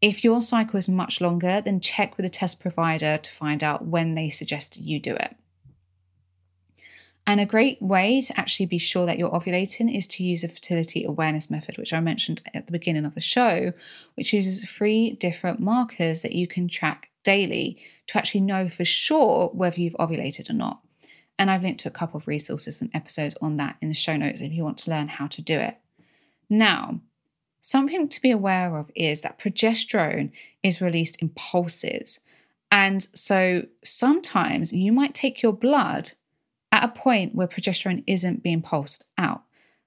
If 0.00 0.22
your 0.22 0.40
cycle 0.40 0.78
is 0.78 0.88
much 0.88 1.20
longer, 1.20 1.60
then 1.60 1.80
check 1.80 2.16
with 2.16 2.24
the 2.24 2.30
test 2.30 2.60
provider 2.60 3.16
to 3.16 3.32
find 3.32 3.64
out 3.64 3.86
when 3.86 4.14
they 4.14 4.28
suggested 4.28 4.82
you 4.82 5.00
do 5.00 5.14
it. 5.14 5.36
And 7.26 7.40
a 7.40 7.46
great 7.46 7.80
way 7.80 8.20
to 8.20 8.38
actually 8.38 8.66
be 8.66 8.78
sure 8.78 9.06
that 9.06 9.18
you're 9.18 9.30
ovulating 9.30 9.94
is 9.94 10.06
to 10.08 10.24
use 10.24 10.44
a 10.44 10.48
fertility 10.48 11.04
awareness 11.04 11.50
method, 11.50 11.78
which 11.78 11.94
I 11.94 12.00
mentioned 12.00 12.42
at 12.52 12.66
the 12.66 12.72
beginning 12.72 13.06
of 13.06 13.14
the 13.14 13.20
show, 13.20 13.72
which 14.14 14.34
uses 14.34 14.64
three 14.64 15.12
different 15.12 15.58
markers 15.58 16.20
that 16.22 16.32
you 16.32 16.46
can 16.46 16.68
track 16.68 17.10
daily 17.22 17.78
to 18.08 18.18
actually 18.18 18.42
know 18.42 18.68
for 18.68 18.84
sure 18.84 19.48
whether 19.54 19.80
you've 19.80 19.94
ovulated 19.94 20.50
or 20.50 20.54
not. 20.54 20.80
And 21.38 21.50
I've 21.50 21.62
linked 21.62 21.80
to 21.80 21.88
a 21.88 21.92
couple 21.92 22.18
of 22.18 22.28
resources 22.28 22.82
and 22.82 22.90
episodes 22.94 23.34
on 23.40 23.56
that 23.56 23.76
in 23.80 23.88
the 23.88 23.94
show 23.94 24.16
notes 24.16 24.42
if 24.42 24.52
you 24.52 24.62
want 24.62 24.78
to 24.78 24.90
learn 24.90 25.08
how 25.08 25.26
to 25.28 25.40
do 25.40 25.58
it. 25.58 25.78
Now, 26.50 27.00
something 27.62 28.08
to 28.08 28.22
be 28.22 28.30
aware 28.30 28.76
of 28.76 28.90
is 28.94 29.22
that 29.22 29.38
progesterone 29.38 30.30
is 30.62 30.82
released 30.82 31.20
in 31.22 31.30
pulses. 31.30 32.20
And 32.70 33.02
so 33.14 33.62
sometimes 33.82 34.72
you 34.74 34.92
might 34.92 35.14
take 35.14 35.42
your 35.42 35.52
blood 35.52 36.12
a 36.84 36.88
point 36.88 37.34
where 37.34 37.48
progesterone 37.48 38.04
isn't 38.06 38.42
being 38.42 38.62
pulsed 38.62 39.04
out. 39.16 39.42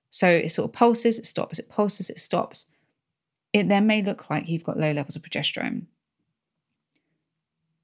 So 0.09 0.27
it 0.27 0.49
sort 0.49 0.69
of 0.69 0.73
pulses, 0.73 1.19
it 1.19 1.25
stops, 1.25 1.59
it 1.59 1.69
pulses, 1.69 2.09
it 2.09 2.19
stops. 2.19 2.65
It 3.53 3.69
then 3.69 3.87
may 3.87 4.01
look 4.01 4.29
like 4.29 4.49
you've 4.49 4.63
got 4.63 4.77
low 4.77 4.91
levels 4.91 5.15
of 5.15 5.21
progesterone. 5.21 5.85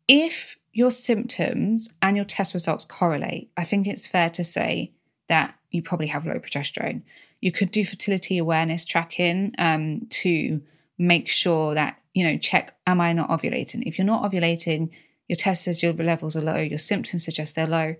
If 0.07 0.57
your 0.73 0.91
symptoms 0.91 1.89
and 2.01 2.15
your 2.15 2.25
test 2.25 2.53
results 2.53 2.85
correlate, 2.85 3.51
I 3.55 3.63
think 3.63 3.87
it's 3.87 4.07
fair 4.07 4.29
to 4.31 4.43
say 4.43 4.91
that 5.29 5.55
you 5.71 5.81
probably 5.81 6.07
have 6.07 6.25
low 6.25 6.39
progesterone. 6.39 7.03
You 7.39 7.51
could 7.51 7.71
do 7.71 7.85
fertility 7.85 8.37
awareness 8.37 8.85
tracking 8.85 9.53
um, 9.57 10.07
to 10.09 10.61
make 10.97 11.27
sure 11.27 11.73
that, 11.73 11.99
you 12.13 12.25
know, 12.25 12.37
check, 12.37 12.75
am 12.87 13.01
I 13.01 13.13
not 13.13 13.29
ovulating? 13.29 13.83
If 13.85 13.97
you're 13.97 14.05
not 14.05 14.29
ovulating, 14.29 14.89
your 15.27 15.37
test 15.37 15.63
says 15.63 15.81
your 15.83 15.93
levels 15.93 16.35
are 16.35 16.41
low, 16.41 16.57
your 16.57 16.77
symptoms 16.77 17.23
suggest 17.25 17.55
they're 17.55 17.67
low, 17.67 17.95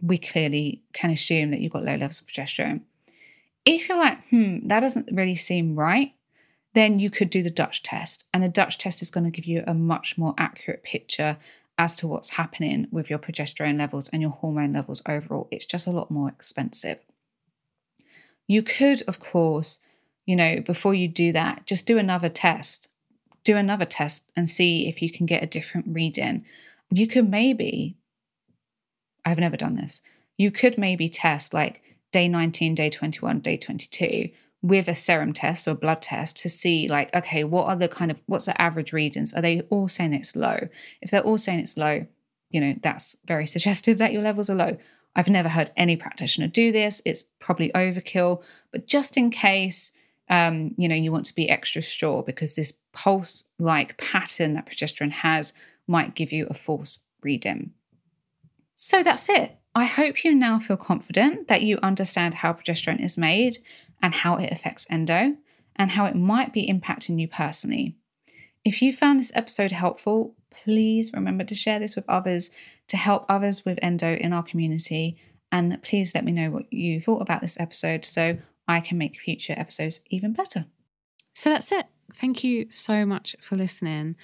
we 0.00 0.18
clearly 0.18 0.82
can 0.92 1.10
assume 1.10 1.50
that 1.50 1.60
you've 1.60 1.72
got 1.72 1.84
low 1.84 1.96
levels 1.96 2.20
of 2.20 2.26
progesterone. 2.26 2.82
If 3.64 3.88
you're 3.88 3.98
like, 3.98 4.18
hmm, 4.28 4.68
that 4.68 4.80
doesn't 4.80 5.10
really 5.12 5.36
seem 5.36 5.76
right, 5.76 6.12
then 6.74 6.98
you 6.98 7.08
could 7.08 7.30
do 7.30 7.42
the 7.42 7.50
Dutch 7.50 7.82
test. 7.82 8.26
And 8.34 8.42
the 8.42 8.48
Dutch 8.48 8.78
test 8.78 9.00
is 9.00 9.10
going 9.10 9.24
to 9.24 9.30
give 9.30 9.46
you 9.46 9.64
a 9.66 9.74
much 9.74 10.18
more 10.18 10.34
accurate 10.36 10.82
picture 10.82 11.38
as 11.78 11.96
to 11.96 12.06
what's 12.06 12.30
happening 12.30 12.86
with 12.90 13.10
your 13.10 13.18
progesterone 13.18 13.78
levels 13.78 14.08
and 14.10 14.20
your 14.20 14.32
hormone 14.32 14.72
levels 14.72 15.02
overall. 15.08 15.48
It's 15.50 15.64
just 15.64 15.86
a 15.86 15.92
lot 15.92 16.10
more 16.10 16.28
expensive. 16.28 16.98
You 18.46 18.62
could, 18.62 19.02
of 19.02 19.18
course, 19.18 19.80
you 20.26 20.36
know, 20.36 20.60
before 20.60 20.94
you 20.94 21.08
do 21.08 21.32
that, 21.32 21.66
just 21.66 21.86
do 21.86 21.98
another 21.98 22.28
test. 22.28 22.88
Do 23.42 23.56
another 23.56 23.84
test 23.84 24.30
and 24.36 24.48
see 24.48 24.88
if 24.88 25.02
you 25.02 25.10
can 25.10 25.26
get 25.26 25.42
a 25.42 25.46
different 25.46 25.86
reading. 25.88 26.44
You 26.90 27.06
could 27.06 27.28
maybe, 27.28 27.96
I've 29.24 29.38
never 29.38 29.56
done 29.56 29.76
this, 29.76 30.02
you 30.36 30.50
could 30.50 30.78
maybe 30.78 31.08
test 31.08 31.54
like 31.54 31.82
day 32.12 32.28
19, 32.28 32.74
day 32.74 32.90
21, 32.90 33.40
day 33.40 33.56
22 33.56 34.30
with 34.62 34.88
a 34.88 34.94
serum 34.94 35.34
test 35.34 35.68
or 35.68 35.72
a 35.72 35.74
blood 35.74 36.00
test 36.00 36.38
to 36.38 36.48
see 36.48 36.88
like 36.88 37.14
okay 37.14 37.44
what 37.44 37.66
are 37.66 37.76
the 37.76 37.86
kind 37.86 38.10
of 38.10 38.16
what's 38.26 38.46
the 38.46 38.60
average 38.60 38.94
readings? 38.94 39.34
Are 39.34 39.42
they 39.42 39.60
all 39.68 39.88
saying 39.88 40.14
it's 40.14 40.34
low? 40.34 40.68
If 41.02 41.10
they're 41.10 41.20
all 41.20 41.36
saying 41.36 41.60
it's 41.60 41.76
low 41.76 42.06
you 42.50 42.60
know 42.60 42.74
that's 42.82 43.16
very 43.26 43.46
suggestive 43.54 43.98
that 43.98 44.12
your 44.12 44.22
levels 44.22 44.48
are 44.48 44.54
low. 44.54 44.78
I've 45.16 45.28
never 45.28 45.48
heard 45.48 45.70
any 45.76 45.96
practitioner 45.96 46.48
do 46.48 46.72
this. 46.72 47.00
It's 47.04 47.24
probably 47.40 47.70
overkill. 47.72 48.42
But 48.72 48.86
just 48.86 49.16
in 49.16 49.30
case 49.30 49.92
um, 50.30 50.74
you 50.78 50.88
know 50.88 50.94
you 50.94 51.12
want 51.12 51.26
to 51.26 51.34
be 51.34 51.50
extra 51.50 51.82
sure 51.82 52.22
because 52.22 52.54
this 52.54 52.72
pulse 52.94 53.44
like 53.58 53.98
pattern 53.98 54.54
that 54.54 54.66
progesterone 54.66 55.12
has 55.12 55.52
might 55.86 56.14
give 56.14 56.32
you 56.32 56.46
a 56.48 56.54
false 56.54 57.00
reading 57.22 57.72
so 58.74 59.02
that's 59.02 59.28
it 59.28 59.58
I 59.74 59.86
hope 59.86 60.24
you 60.24 60.34
now 60.34 60.58
feel 60.60 60.76
confident 60.76 61.48
that 61.48 61.62
you 61.62 61.78
understand 61.82 62.34
how 62.34 62.52
progesterone 62.52 63.02
is 63.02 63.18
made 63.18 63.58
and 64.00 64.14
how 64.14 64.36
it 64.36 64.52
affects 64.52 64.86
endo 64.88 65.36
and 65.74 65.90
how 65.90 66.04
it 66.04 66.14
might 66.14 66.52
be 66.52 66.70
impacting 66.70 67.20
you 67.20 67.26
personally. 67.26 67.96
If 68.64 68.80
you 68.80 68.92
found 68.92 69.18
this 69.18 69.32
episode 69.34 69.72
helpful, 69.72 70.36
please 70.50 71.12
remember 71.12 71.42
to 71.44 71.54
share 71.56 71.80
this 71.80 71.96
with 71.96 72.04
others 72.08 72.50
to 72.86 72.96
help 72.96 73.26
others 73.28 73.64
with 73.64 73.78
endo 73.82 74.14
in 74.14 74.32
our 74.32 74.44
community. 74.44 75.16
And 75.50 75.82
please 75.82 76.14
let 76.14 76.24
me 76.24 76.32
know 76.32 76.50
what 76.50 76.72
you 76.72 77.00
thought 77.00 77.22
about 77.22 77.40
this 77.40 77.58
episode 77.58 78.04
so 78.04 78.38
I 78.68 78.80
can 78.80 78.96
make 78.96 79.18
future 79.18 79.54
episodes 79.56 80.00
even 80.08 80.32
better. 80.32 80.66
So 81.34 81.50
that's 81.50 81.72
it. 81.72 81.86
Thank 82.12 82.44
you 82.44 82.70
so 82.70 83.04
much 83.04 83.34
for 83.40 83.56
listening. 83.56 84.14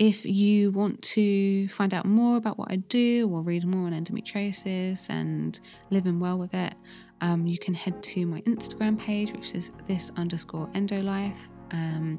If 0.00 0.24
you 0.24 0.70
want 0.70 1.02
to 1.02 1.68
find 1.68 1.92
out 1.92 2.06
more 2.06 2.38
about 2.38 2.58
what 2.58 2.70
I 2.70 2.76
do 2.76 3.28
or 3.30 3.42
read 3.42 3.66
more 3.66 3.86
on 3.86 3.92
endometriosis 3.92 5.10
and 5.10 5.60
living 5.90 6.18
well 6.18 6.38
with 6.38 6.54
it, 6.54 6.72
um, 7.20 7.46
you 7.46 7.58
can 7.58 7.74
head 7.74 8.02
to 8.04 8.24
my 8.24 8.40
Instagram 8.40 8.98
page, 8.98 9.30
which 9.32 9.52
is 9.52 9.72
this 9.86 10.10
underscore 10.16 10.68
endolife. 10.68 11.36
Um, 11.72 12.18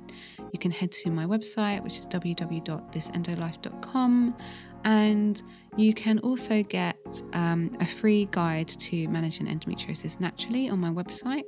you 0.53 0.59
can 0.59 0.69
head 0.69 0.91
to 0.91 1.09
my 1.09 1.25
website, 1.25 1.83
which 1.83 1.97
is 1.97 2.05
www.thisendolife.com. 2.05 4.35
And 4.83 5.41
you 5.77 5.93
can 5.93 6.19
also 6.19 6.63
get 6.63 7.23
um, 7.33 7.75
a 7.79 7.85
free 7.85 8.27
guide 8.31 8.67
to 8.67 9.07
managing 9.07 9.47
endometriosis 9.47 10.19
naturally 10.19 10.69
on 10.69 10.79
my 10.79 10.89
website. 10.89 11.43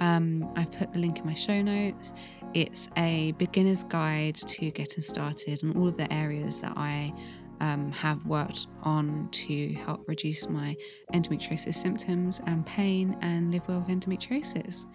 Um, 0.00 0.50
I've 0.56 0.72
put 0.72 0.92
the 0.92 0.98
link 0.98 1.18
in 1.18 1.26
my 1.26 1.34
show 1.34 1.60
notes. 1.60 2.14
It's 2.54 2.88
a 2.96 3.32
beginner's 3.32 3.82
guide 3.82 4.36
to 4.36 4.70
getting 4.70 5.02
started 5.02 5.62
on 5.64 5.76
all 5.76 5.88
of 5.88 5.96
the 5.96 6.10
areas 6.12 6.60
that 6.60 6.72
I 6.76 7.12
um, 7.60 7.90
have 7.90 8.24
worked 8.26 8.68
on 8.84 9.28
to 9.32 9.72
help 9.74 10.06
reduce 10.06 10.48
my 10.48 10.76
endometriosis 11.12 11.74
symptoms 11.74 12.40
and 12.46 12.64
pain 12.64 13.16
and 13.22 13.50
live 13.50 13.66
well 13.66 13.80
with 13.80 13.88
endometriosis. 13.88 14.86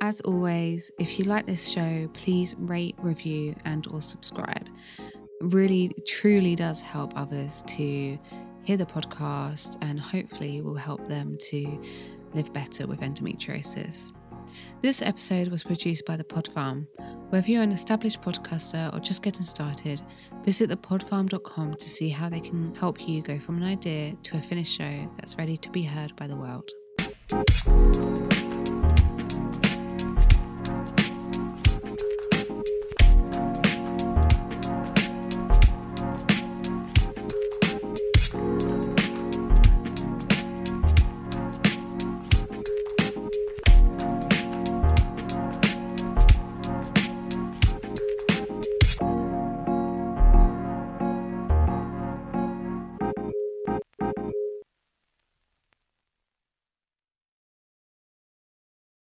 As 0.00 0.20
always, 0.20 0.90
if 1.00 1.18
you 1.18 1.24
like 1.24 1.46
this 1.46 1.68
show, 1.68 2.08
please 2.14 2.54
rate, 2.58 2.94
review, 2.98 3.56
and 3.64 3.86
or 3.88 4.00
subscribe 4.00 4.68
It 4.98 5.12
really 5.40 5.92
truly 6.06 6.54
does 6.54 6.80
help 6.80 7.12
others 7.16 7.64
to 7.66 8.18
hear 8.62 8.76
the 8.76 8.86
podcast 8.86 9.76
and 9.82 9.98
hopefully 9.98 10.60
will 10.60 10.76
help 10.76 11.08
them 11.08 11.36
to 11.50 11.82
live 12.34 12.52
better 12.52 12.86
with 12.86 13.00
endometriosis. 13.00 14.12
This 14.82 15.02
episode 15.02 15.48
was 15.48 15.62
produced 15.62 16.06
by 16.06 16.16
The 16.16 16.24
Pod 16.24 16.48
Farm. 16.48 16.86
Whether 17.30 17.50
you're 17.50 17.62
an 17.62 17.72
established 17.72 18.20
podcaster 18.22 18.92
or 18.94 19.00
just 19.00 19.22
getting 19.22 19.44
started, 19.44 20.02
visit 20.44 20.70
thepodfarm.com 20.70 21.74
to 21.74 21.88
see 21.88 22.08
how 22.08 22.28
they 22.28 22.40
can 22.40 22.74
help 22.74 23.08
you 23.08 23.22
go 23.22 23.38
from 23.38 23.56
an 23.56 23.64
idea 23.64 24.16
to 24.24 24.36
a 24.36 24.42
finished 24.42 24.76
show 24.76 25.10
that's 25.16 25.36
ready 25.38 25.56
to 25.56 25.70
be 25.70 25.82
heard 25.82 26.14
by 26.16 26.26
the 26.26 26.36
world. 26.36 26.68